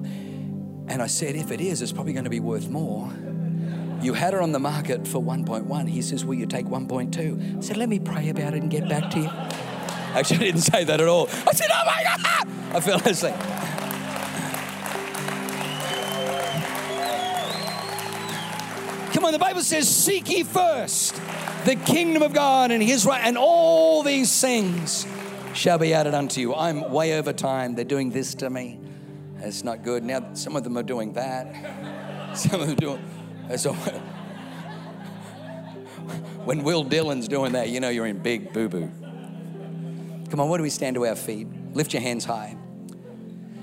And 0.88 1.02
I 1.02 1.08
said, 1.08 1.36
if 1.36 1.50
it 1.50 1.60
is, 1.60 1.82
it's 1.82 1.92
probably 1.92 2.14
going 2.14 2.24
to 2.24 2.30
be 2.30 2.40
worth 2.40 2.70
more. 2.70 3.12
You 4.00 4.14
had 4.14 4.34
it 4.34 4.40
on 4.40 4.52
the 4.52 4.58
market 4.58 5.06
for 5.08 5.22
1.1. 5.22 5.88
He 5.88 6.02
says, 6.02 6.24
Will 6.24 6.34
you 6.34 6.46
take 6.46 6.66
1.2? 6.66 7.58
I 7.58 7.60
said, 7.60 7.76
Let 7.76 7.88
me 7.88 7.98
pray 7.98 8.28
about 8.28 8.54
it 8.54 8.62
and 8.62 8.70
get 8.70 8.88
back 8.88 9.10
to 9.12 9.20
you. 9.20 9.26
Actually, 10.14 10.36
I 10.36 10.50
didn't 10.50 10.60
say 10.60 10.84
that 10.84 11.00
at 11.00 11.08
all. 11.08 11.28
I 11.46 11.52
said, 11.52 11.68
Oh 11.72 11.82
my 11.86 12.02
God! 12.04 12.48
I 12.76 12.80
felt 12.80 13.04
like, 13.22 13.38
Come 19.12 19.24
on, 19.24 19.32
the 19.32 19.38
Bible 19.38 19.62
says, 19.62 19.88
Seek 19.88 20.28
ye 20.28 20.42
first 20.42 21.20
the 21.66 21.74
kingdom 21.74 22.22
of 22.22 22.32
God 22.32 22.70
and 22.70 22.80
his 22.80 23.04
right, 23.04 23.22
and 23.24 23.36
all 23.36 24.04
these 24.04 24.40
things 24.40 25.04
shall 25.52 25.78
be 25.78 25.92
added 25.94 26.14
unto 26.14 26.40
you. 26.40 26.54
I'm 26.54 26.92
way 26.92 27.18
over 27.18 27.32
time. 27.32 27.74
They're 27.74 27.84
doing 27.84 28.10
this 28.10 28.34
to 28.36 28.48
me. 28.48 28.78
It's 29.40 29.64
not 29.64 29.82
good. 29.82 30.04
Now, 30.04 30.34
some 30.34 30.54
of 30.54 30.62
them 30.62 30.78
are 30.78 30.84
doing 30.84 31.14
that. 31.14 32.36
Some 32.36 32.60
of 32.60 32.66
them 32.68 32.76
are 32.76 32.80
doing. 32.80 33.15
So 33.54 33.72
when 36.44 36.62
Will 36.64 36.82
Dillon's 36.82 37.28
doing 37.28 37.52
that, 37.52 37.68
you 37.68 37.80
know 37.80 37.88
you're 37.88 38.06
in 38.06 38.18
big 38.18 38.52
boo 38.52 38.68
boo. 38.68 38.90
Come 40.30 40.40
on, 40.40 40.48
what 40.48 40.56
do 40.56 40.64
we 40.64 40.70
stand 40.70 40.96
to 40.96 41.06
our 41.06 41.14
feet? 41.14 41.46
Lift 41.72 41.92
your 41.92 42.02
hands 42.02 42.24
high. 42.24 42.56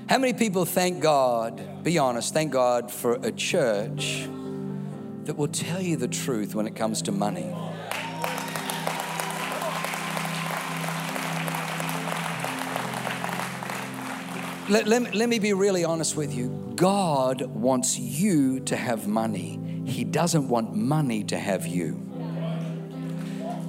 How 0.08 0.18
many 0.18 0.32
people 0.32 0.64
thank 0.64 1.00
God, 1.00 1.82
be 1.84 1.98
honest, 1.98 2.32
thank 2.32 2.52
God 2.52 2.90
for 2.90 3.14
a 3.14 3.30
church 3.30 4.26
that 5.24 5.36
will 5.36 5.48
tell 5.48 5.80
you 5.80 5.96
the 5.96 6.08
truth 6.08 6.54
when 6.54 6.66
it 6.66 6.74
comes 6.74 7.02
to 7.02 7.12
money? 7.12 7.54
Let, 14.68 14.86
let, 14.88 15.14
let 15.14 15.28
me 15.28 15.38
be 15.38 15.52
really 15.52 15.84
honest 15.84 16.16
with 16.16 16.34
you. 16.34 16.72
God 16.74 17.42
wants 17.42 17.98
you 17.98 18.60
to 18.60 18.76
have 18.76 19.06
money. 19.06 19.73
He 19.86 20.04
doesn't 20.04 20.48
want 20.48 20.74
money 20.74 21.24
to 21.24 21.38
have 21.38 21.66
you. 21.66 22.00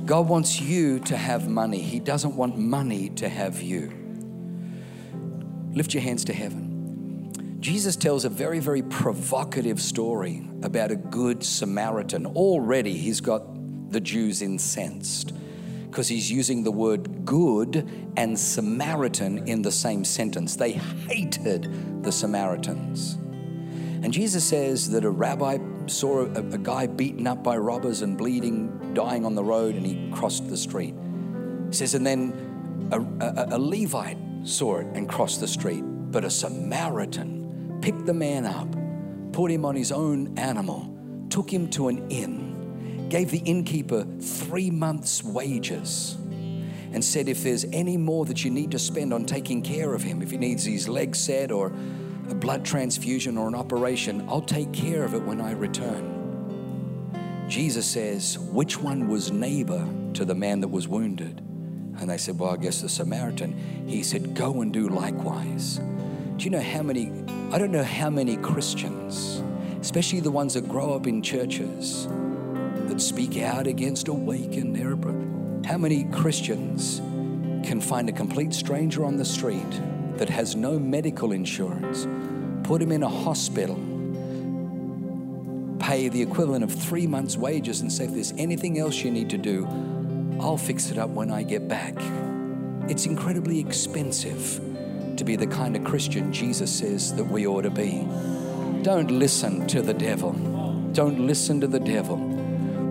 God 0.06 0.28
wants 0.28 0.62
you 0.62 1.00
to 1.00 1.18
have 1.18 1.48
money. 1.48 1.82
He 1.82 2.00
doesn't 2.00 2.36
want 2.36 2.58
money 2.58 3.10
to 3.10 3.28
have 3.28 3.62
you. 3.62 3.92
Lift 5.74 5.94
your 5.94 6.04
hands 6.04 6.24
to 6.26 6.34
heaven. 6.34 7.58
Jesus 7.60 7.96
tells 7.96 8.26
a 8.26 8.30
very, 8.30 8.60
very 8.60 8.84
provocative 8.84 9.82
story 9.82 10.48
about 10.62 10.92
a 10.92 10.96
good 10.96 11.44
Samaritan. 11.44 12.28
Already 12.28 12.96
he's 12.96 13.20
got 13.20 13.42
the 13.92 14.00
Jews 14.00 14.42
incensed 14.44 15.34
because 15.90 16.08
he's 16.08 16.32
using 16.32 16.64
the 16.64 16.72
word 16.72 17.26
good 17.26 17.90
and 18.18 18.38
Samaritan 18.38 19.48
in 19.48 19.64
the 19.64 19.72
same 19.72 20.06
sentence. 20.06 20.56
They 20.56 20.74
hated 20.74 22.04
the 22.04 22.12
Samaritans. 22.12 23.14
And 24.04 24.14
Jesus 24.14 24.44
says 24.44 24.92
that 24.92 25.04
a 25.04 25.10
rabbi 25.10 25.58
saw 25.90 26.26
a, 26.26 26.40
a, 26.40 26.58
guy 26.58 26.88
beaten 26.88 27.28
up 27.28 27.44
by 27.44 27.58
robbers 27.58 28.02
and 28.02 28.18
bleeding, 28.18 28.94
dying 28.94 29.26
on 29.26 29.36
the 29.36 29.44
road, 29.44 29.76
and 29.76 29.86
he 29.86 30.10
crossed 30.12 30.50
the 30.50 30.58
street. 30.58 30.96
He 31.70 31.76
says, 31.76 31.94
and 31.94 32.06
then 32.06 32.90
a, 32.92 33.00
a, 33.00 33.58
a 33.58 33.60
Levite 33.60 34.18
saw 34.44 34.78
it 34.78 34.88
and 34.94 35.10
crossed 35.10 35.40
the 35.40 35.48
street, 35.48 35.82
but 35.82 36.24
a 36.24 36.30
Samaritan 36.30 37.80
picked 37.82 38.06
the 38.06 38.14
man 38.14 38.46
up, 38.46 38.68
put 39.34 39.52
him 39.52 39.66
on 39.66 39.76
his 39.76 39.92
own 39.92 40.38
animal, 40.38 40.92
took 41.30 41.52
him 41.52 41.70
to 41.72 41.88
an 41.88 42.10
inn, 42.10 43.08
gave 43.10 43.32
the 43.32 43.40
innkeeper 43.40 44.06
three 44.20 44.70
months' 44.70 45.24
wages 45.24 46.18
and 46.96 47.04
said, 47.04 47.28
If 47.28 47.44
there's 47.44 47.66
any 47.74 47.98
more 47.98 48.26
that 48.26 48.46
you 48.46 48.52
need 48.52 48.72
to 48.72 48.80
spend 48.80 49.14
on 49.14 49.26
taking 49.26 49.62
care 49.62 49.94
of 49.94 50.02
him, 50.02 50.22
if 50.22 50.32
he 50.32 50.38
needs 50.38 50.64
his 50.64 50.88
legs 50.88 51.20
set 51.20 51.52
or 51.52 51.74
a 52.30 52.36
blood 52.36 52.66
transfusion 52.66 53.38
or 53.38 53.48
an 53.48 53.56
operation, 53.56 54.26
I'll 54.30 54.42
take 54.42 54.72
care 54.74 55.04
of 55.04 55.14
it 55.14 55.24
when 55.24 55.42
I 55.42 55.52
return. 55.52 57.46
Jesus 57.48 57.86
says, 57.86 58.40
Which 58.40 58.80
one 58.80 59.08
was 59.08 59.32
neighbor 59.32 59.88
to 60.14 60.26
the 60.26 60.36
man 60.36 60.62
that 60.62 60.70
was 60.70 60.88
wounded? 60.88 61.40
And 62.00 62.10
they 62.10 62.18
said, 62.18 62.40
Well, 62.40 62.52
I 62.52 62.58
guess 62.58 62.82
the 62.82 62.90
Samaritan. 62.90 63.86
He 63.88 64.04
said, 64.04 64.36
Go 64.36 64.62
and 64.62 64.74
do 64.74 64.90
likewise. 64.90 65.78
Do 66.38 66.44
you 66.44 66.50
know 66.50 66.62
how 66.62 66.82
many, 66.82 67.12
I 67.52 67.58
don't 67.58 67.72
know 67.72 67.84
how 67.84 68.10
many 68.10 68.38
Christians, 68.38 69.42
especially 69.80 70.20
the 70.20 70.32
ones 70.32 70.56
that 70.56 70.68
grow 70.68 70.94
up 70.94 71.08
in 71.08 71.22
churches, 71.22 72.08
that 72.88 73.02
speak 73.02 73.38
out 73.38 73.68
against 73.68 74.08
awaken 74.08 74.76
error. 74.76 74.96
How 75.66 75.78
many 75.78 76.06
Christians 76.06 77.00
can 77.68 77.82
find 77.82 78.10
a 78.10 78.12
complete 78.12 78.54
stranger 78.54 79.06
on 79.06 79.18
the 79.18 79.26
street 79.26 79.82
that 80.18 80.30
has 80.30 80.56
no 80.56 80.80
medical 80.80 81.32
insurance, 81.32 82.08
put 82.68 82.82
him 82.82 82.92
in 82.92 83.04
a 83.04 83.10
hospital, 83.10 83.76
pay 85.80 86.10
the 86.10 86.22
equivalent 86.22 86.64
of 86.64 86.72
three 86.72 87.08
months' 87.08 87.38
wages, 87.38 87.82
and 87.82 87.92
say, 87.92 88.06
if 88.06 88.12
there's 88.12 88.34
anything 88.34 88.80
else 88.80 89.04
you 89.04 89.12
need 89.12 89.30
to 89.30 89.38
do, 89.38 89.68
I'll 90.40 90.58
fix 90.58 90.92
it 90.92 90.98
up 90.98 91.10
when 91.12 91.32
I 91.32 91.44
get 91.44 91.68
back. 91.68 91.96
It's 92.90 93.06
incredibly 93.06 93.60
expensive 93.60 94.62
to 95.18 95.24
be 95.24 95.36
the 95.36 95.48
kind 95.48 95.76
of 95.76 95.84
Christian 95.84 96.32
Jesus 96.34 96.72
says 96.72 97.16
that 97.16 97.24
we 97.24 97.48
ought 97.48 97.62
to 97.62 97.70
be. 97.70 98.08
Don't 98.84 99.10
listen 99.10 99.66
to 99.68 99.82
the 99.82 99.94
devil. 99.94 100.34
Don't 100.94 101.26
listen 101.26 101.62
to 101.62 101.68
the 101.68 101.80
devil. 101.80 102.35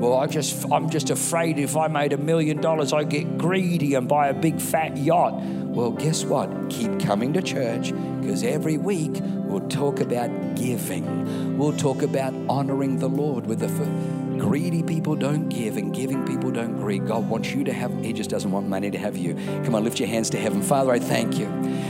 Well, 0.05 0.19
I 0.19 0.27
just, 0.27 0.71
I'm 0.71 0.91
just 0.91 1.09
afraid 1.09 1.59
if 1.59 1.79
I 1.79 1.89
made 1.89 2.13
a 2.13 2.19
million 2.19 2.61
dollars, 2.61 2.93
I'd 2.93 3.09
get 3.09 3.39
greedy 3.39 3.95
and 3.95 4.07
buy 4.07 4.29
a 4.29 4.35
big 4.35 4.61
fat 4.61 4.99
yacht. 4.99 5.41
Well, 5.41 5.93
guess 5.93 6.25
what? 6.25 6.51
Keep 6.69 7.01
coming 7.01 7.33
to 7.33 7.41
church 7.41 7.91
because 8.21 8.45
every 8.45 8.77
week 8.77 9.13
we'll 9.23 9.67
talk 9.69 10.01
about 10.01 10.57
giving. 10.57 11.57
We'll 11.57 11.75
talk 11.79 12.03
about 12.03 12.35
honoring 12.51 12.99
the 12.99 13.09
Lord 13.09 13.47
with 13.47 13.61
the. 13.61 14.14
Greedy 14.45 14.83
people 14.83 15.17
don't 15.17 15.49
give, 15.49 15.79
and 15.79 15.95
giving 15.95 16.23
people 16.27 16.51
don't 16.51 16.77
greed. 16.77 17.07
God 17.07 17.27
wants 17.31 17.55
you 17.55 17.65
to 17.65 17.73
have, 17.73 17.91
He 18.05 18.13
just 18.13 18.29
doesn't 18.29 18.51
want 18.51 18.69
money 18.69 18.91
to 18.91 18.99
have 18.99 19.17
you. 19.17 19.33
Come 19.65 19.75
on, 19.75 19.85
lift 19.85 19.99
your 19.99 20.07
hands 20.07 20.29
to 20.31 20.39
heaven. 20.39 20.61
Father, 20.61 20.93
I 20.93 20.99
thank 20.99 21.39
you 21.39 21.47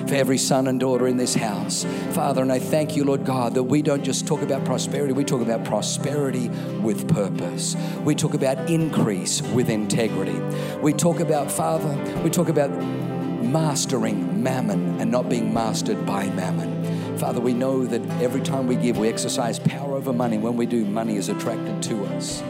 for 0.06 0.14
every 0.14 0.38
son 0.38 0.68
and 0.68 0.78
daughter 0.78 1.08
in 1.08 1.16
this 1.16 1.34
house. 1.34 1.84
Father, 2.12 2.42
and 2.42 2.52
I 2.52 2.60
thank 2.60 2.94
you, 2.94 3.02
Lord 3.02 3.24
God, 3.24 3.54
that 3.54 3.64
we 3.64 3.82
don't 3.82 4.04
just 4.04 4.28
talk 4.28 4.40
about 4.40 4.64
prosperity, 4.64 5.12
we 5.12 5.24
talk 5.24 5.40
about 5.40 5.64
prosperity 5.64 6.48
with 6.80 7.12
purpose. 7.12 7.74
We 8.04 8.14
talk 8.14 8.34
about 8.34 8.70
increase 8.70 9.42
with 9.42 9.68
integrity. 9.68 10.38
We 10.80 10.92
talk 10.92 11.18
about, 11.18 11.50
Father, 11.50 11.92
we 12.22 12.30
talk 12.30 12.48
about 12.48 12.70
mastering 12.70 14.44
mammon 14.44 15.00
and 15.00 15.10
not 15.10 15.28
being 15.28 15.52
mastered 15.52 16.06
by 16.06 16.26
mammon. 16.30 16.73
Father, 17.18 17.40
we 17.40 17.54
know 17.54 17.84
that 17.84 18.02
every 18.20 18.40
time 18.40 18.66
we 18.66 18.74
give, 18.74 18.98
we 18.98 19.08
exercise 19.08 19.58
power 19.60 19.94
over 19.94 20.12
money. 20.12 20.36
When 20.36 20.56
we 20.56 20.66
do, 20.66 20.84
money 20.84 21.16
is 21.16 21.28
attracted 21.28 21.82
to 21.84 22.04
us. 22.06 22.42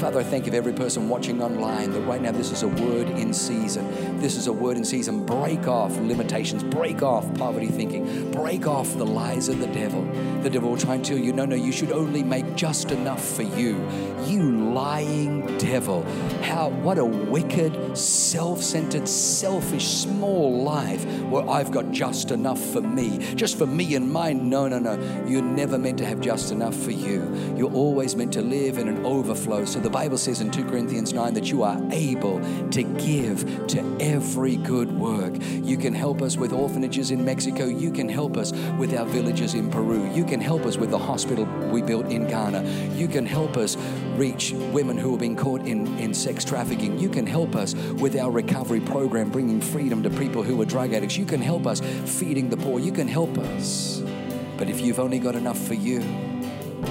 Father, 0.00 0.20
I 0.20 0.22
thank 0.22 0.46
you 0.46 0.52
for 0.52 0.56
every 0.56 0.72
person 0.72 1.10
watching 1.10 1.42
online 1.42 1.90
that 1.90 2.00
right 2.00 2.22
now 2.22 2.32
this 2.32 2.50
is 2.50 2.62
a 2.62 2.68
word 2.68 3.10
in 3.10 3.34
season. 3.34 4.18
This 4.18 4.34
is 4.34 4.46
a 4.46 4.52
word 4.52 4.78
in 4.78 4.84
season. 4.84 5.26
Break 5.26 5.68
off 5.68 5.94
limitations, 5.98 6.62
break 6.62 7.02
off 7.02 7.34
poverty 7.34 7.66
thinking, 7.66 8.30
break 8.32 8.66
off 8.66 8.96
the 8.96 9.04
lies 9.04 9.50
of 9.50 9.58
the 9.58 9.66
devil. 9.66 10.02
The 10.40 10.48
devil 10.48 10.70
will 10.70 10.78
try 10.78 10.94
and 10.94 11.04
tell 11.04 11.18
you, 11.18 11.34
no, 11.34 11.44
no, 11.44 11.54
you 11.54 11.70
should 11.70 11.92
only 11.92 12.22
make 12.22 12.54
just 12.56 12.92
enough 12.92 13.22
for 13.22 13.42
you. 13.42 13.76
You 14.24 14.72
lying 14.72 15.58
devil. 15.58 16.02
How, 16.40 16.70
what 16.70 16.96
a 16.96 17.04
wicked, 17.04 17.96
self 17.96 18.62
centered, 18.62 19.06
selfish, 19.06 19.86
small 19.86 20.62
life 20.62 21.04
where 21.24 21.46
I've 21.46 21.70
got 21.70 21.90
just 21.92 22.30
enough 22.30 22.60
for 22.72 22.80
me, 22.80 23.18
just 23.34 23.58
for 23.58 23.66
me 23.66 23.94
and 23.96 24.10
mine. 24.10 24.48
No, 24.48 24.66
no, 24.66 24.78
no. 24.78 24.94
You're 25.26 25.42
never 25.42 25.76
meant 25.76 25.98
to 25.98 26.06
have 26.06 26.20
just 26.22 26.52
enough 26.52 26.74
for 26.74 26.90
you. 26.90 27.54
You're 27.54 27.72
always 27.72 28.16
meant 28.16 28.32
to 28.32 28.40
live 28.40 28.78
in 28.78 28.88
an 28.88 29.04
overflow. 29.04 29.66
So 29.66 29.78
the 29.78 29.89
Bible 29.90 30.18
says 30.18 30.40
in 30.40 30.50
2 30.50 30.66
Corinthians 30.66 31.12
9 31.12 31.34
that 31.34 31.50
you 31.50 31.64
are 31.64 31.80
able 31.90 32.40
to 32.70 32.82
give 32.82 33.66
to 33.68 33.96
every 34.00 34.56
good 34.56 34.90
work. 34.92 35.34
You 35.40 35.76
can 35.76 35.92
help 35.92 36.22
us 36.22 36.36
with 36.36 36.52
orphanages 36.52 37.10
in 37.10 37.24
Mexico. 37.24 37.66
You 37.66 37.90
can 37.90 38.08
help 38.08 38.36
us 38.36 38.52
with 38.78 38.96
our 38.96 39.04
villages 39.06 39.54
in 39.54 39.70
Peru. 39.70 40.08
You 40.12 40.24
can 40.24 40.40
help 40.40 40.64
us 40.64 40.76
with 40.76 40.90
the 40.90 40.98
hospital 40.98 41.44
we 41.72 41.82
built 41.82 42.06
in 42.06 42.28
Ghana. 42.28 42.62
You 42.94 43.08
can 43.08 43.26
help 43.26 43.56
us 43.56 43.76
reach 44.14 44.52
women 44.72 44.96
who 44.96 45.10
have 45.10 45.20
been 45.20 45.36
caught 45.36 45.62
in, 45.62 45.98
in 45.98 46.14
sex 46.14 46.44
trafficking. 46.44 46.98
You 46.98 47.08
can 47.08 47.26
help 47.26 47.56
us 47.56 47.74
with 47.74 48.16
our 48.16 48.30
recovery 48.30 48.80
program, 48.80 49.30
bringing 49.30 49.60
freedom 49.60 50.02
to 50.04 50.10
people 50.10 50.42
who 50.42 50.60
are 50.62 50.66
drug 50.66 50.92
addicts. 50.92 51.16
You 51.16 51.26
can 51.26 51.42
help 51.42 51.66
us 51.66 51.80
feeding 51.80 52.48
the 52.48 52.56
poor. 52.56 52.78
You 52.78 52.92
can 52.92 53.08
help 53.08 53.36
us. 53.38 54.02
But 54.56 54.68
if 54.68 54.80
you've 54.80 55.00
only 55.00 55.18
got 55.18 55.34
enough 55.34 55.58
for 55.58 55.74
you, 55.74 56.29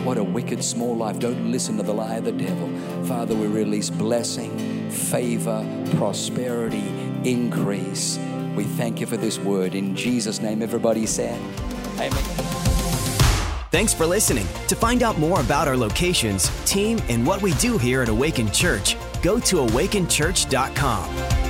what 0.04 0.18
a 0.18 0.24
wicked 0.24 0.64
small 0.64 0.96
life. 0.96 1.20
Don't 1.20 1.52
listen 1.52 1.78
to 1.78 1.84
the 1.84 1.94
lie 1.94 2.16
of 2.16 2.26
the 2.26 2.32
devil. 2.32 2.70
Father, 3.06 3.36
we 3.36 3.48
release 3.48 3.90
blessing, 3.90 4.90
favor, 4.90 5.66
prosperity, 5.98 6.88
increase. 7.24 8.20
We 8.56 8.64
thank 8.64 9.00
you 9.00 9.06
for 9.06 9.18
this 9.18 9.40
word. 9.40 9.76
In 9.76 9.96
Jesus' 9.96 10.42
name, 10.42 10.62
everybody 10.62 11.06
said, 11.06 11.40
Amen. 11.96 12.24
Thanks 13.72 13.94
for 13.94 14.06
listening. 14.06 14.48
To 14.68 14.76
find 14.76 15.04
out 15.04 15.20
more 15.20 15.40
about 15.42 15.68
our 15.68 15.78
locations, 15.78 16.50
team, 16.66 17.00
and 17.08 17.26
what 17.26 17.42
we 17.42 17.54
do 17.54 17.78
here 17.78 18.02
at 18.02 18.10
Awaken 18.10 18.52
Church, 18.52 18.98
go 19.22 19.40
to 19.42 19.58
awakenchurch.com. 19.58 21.49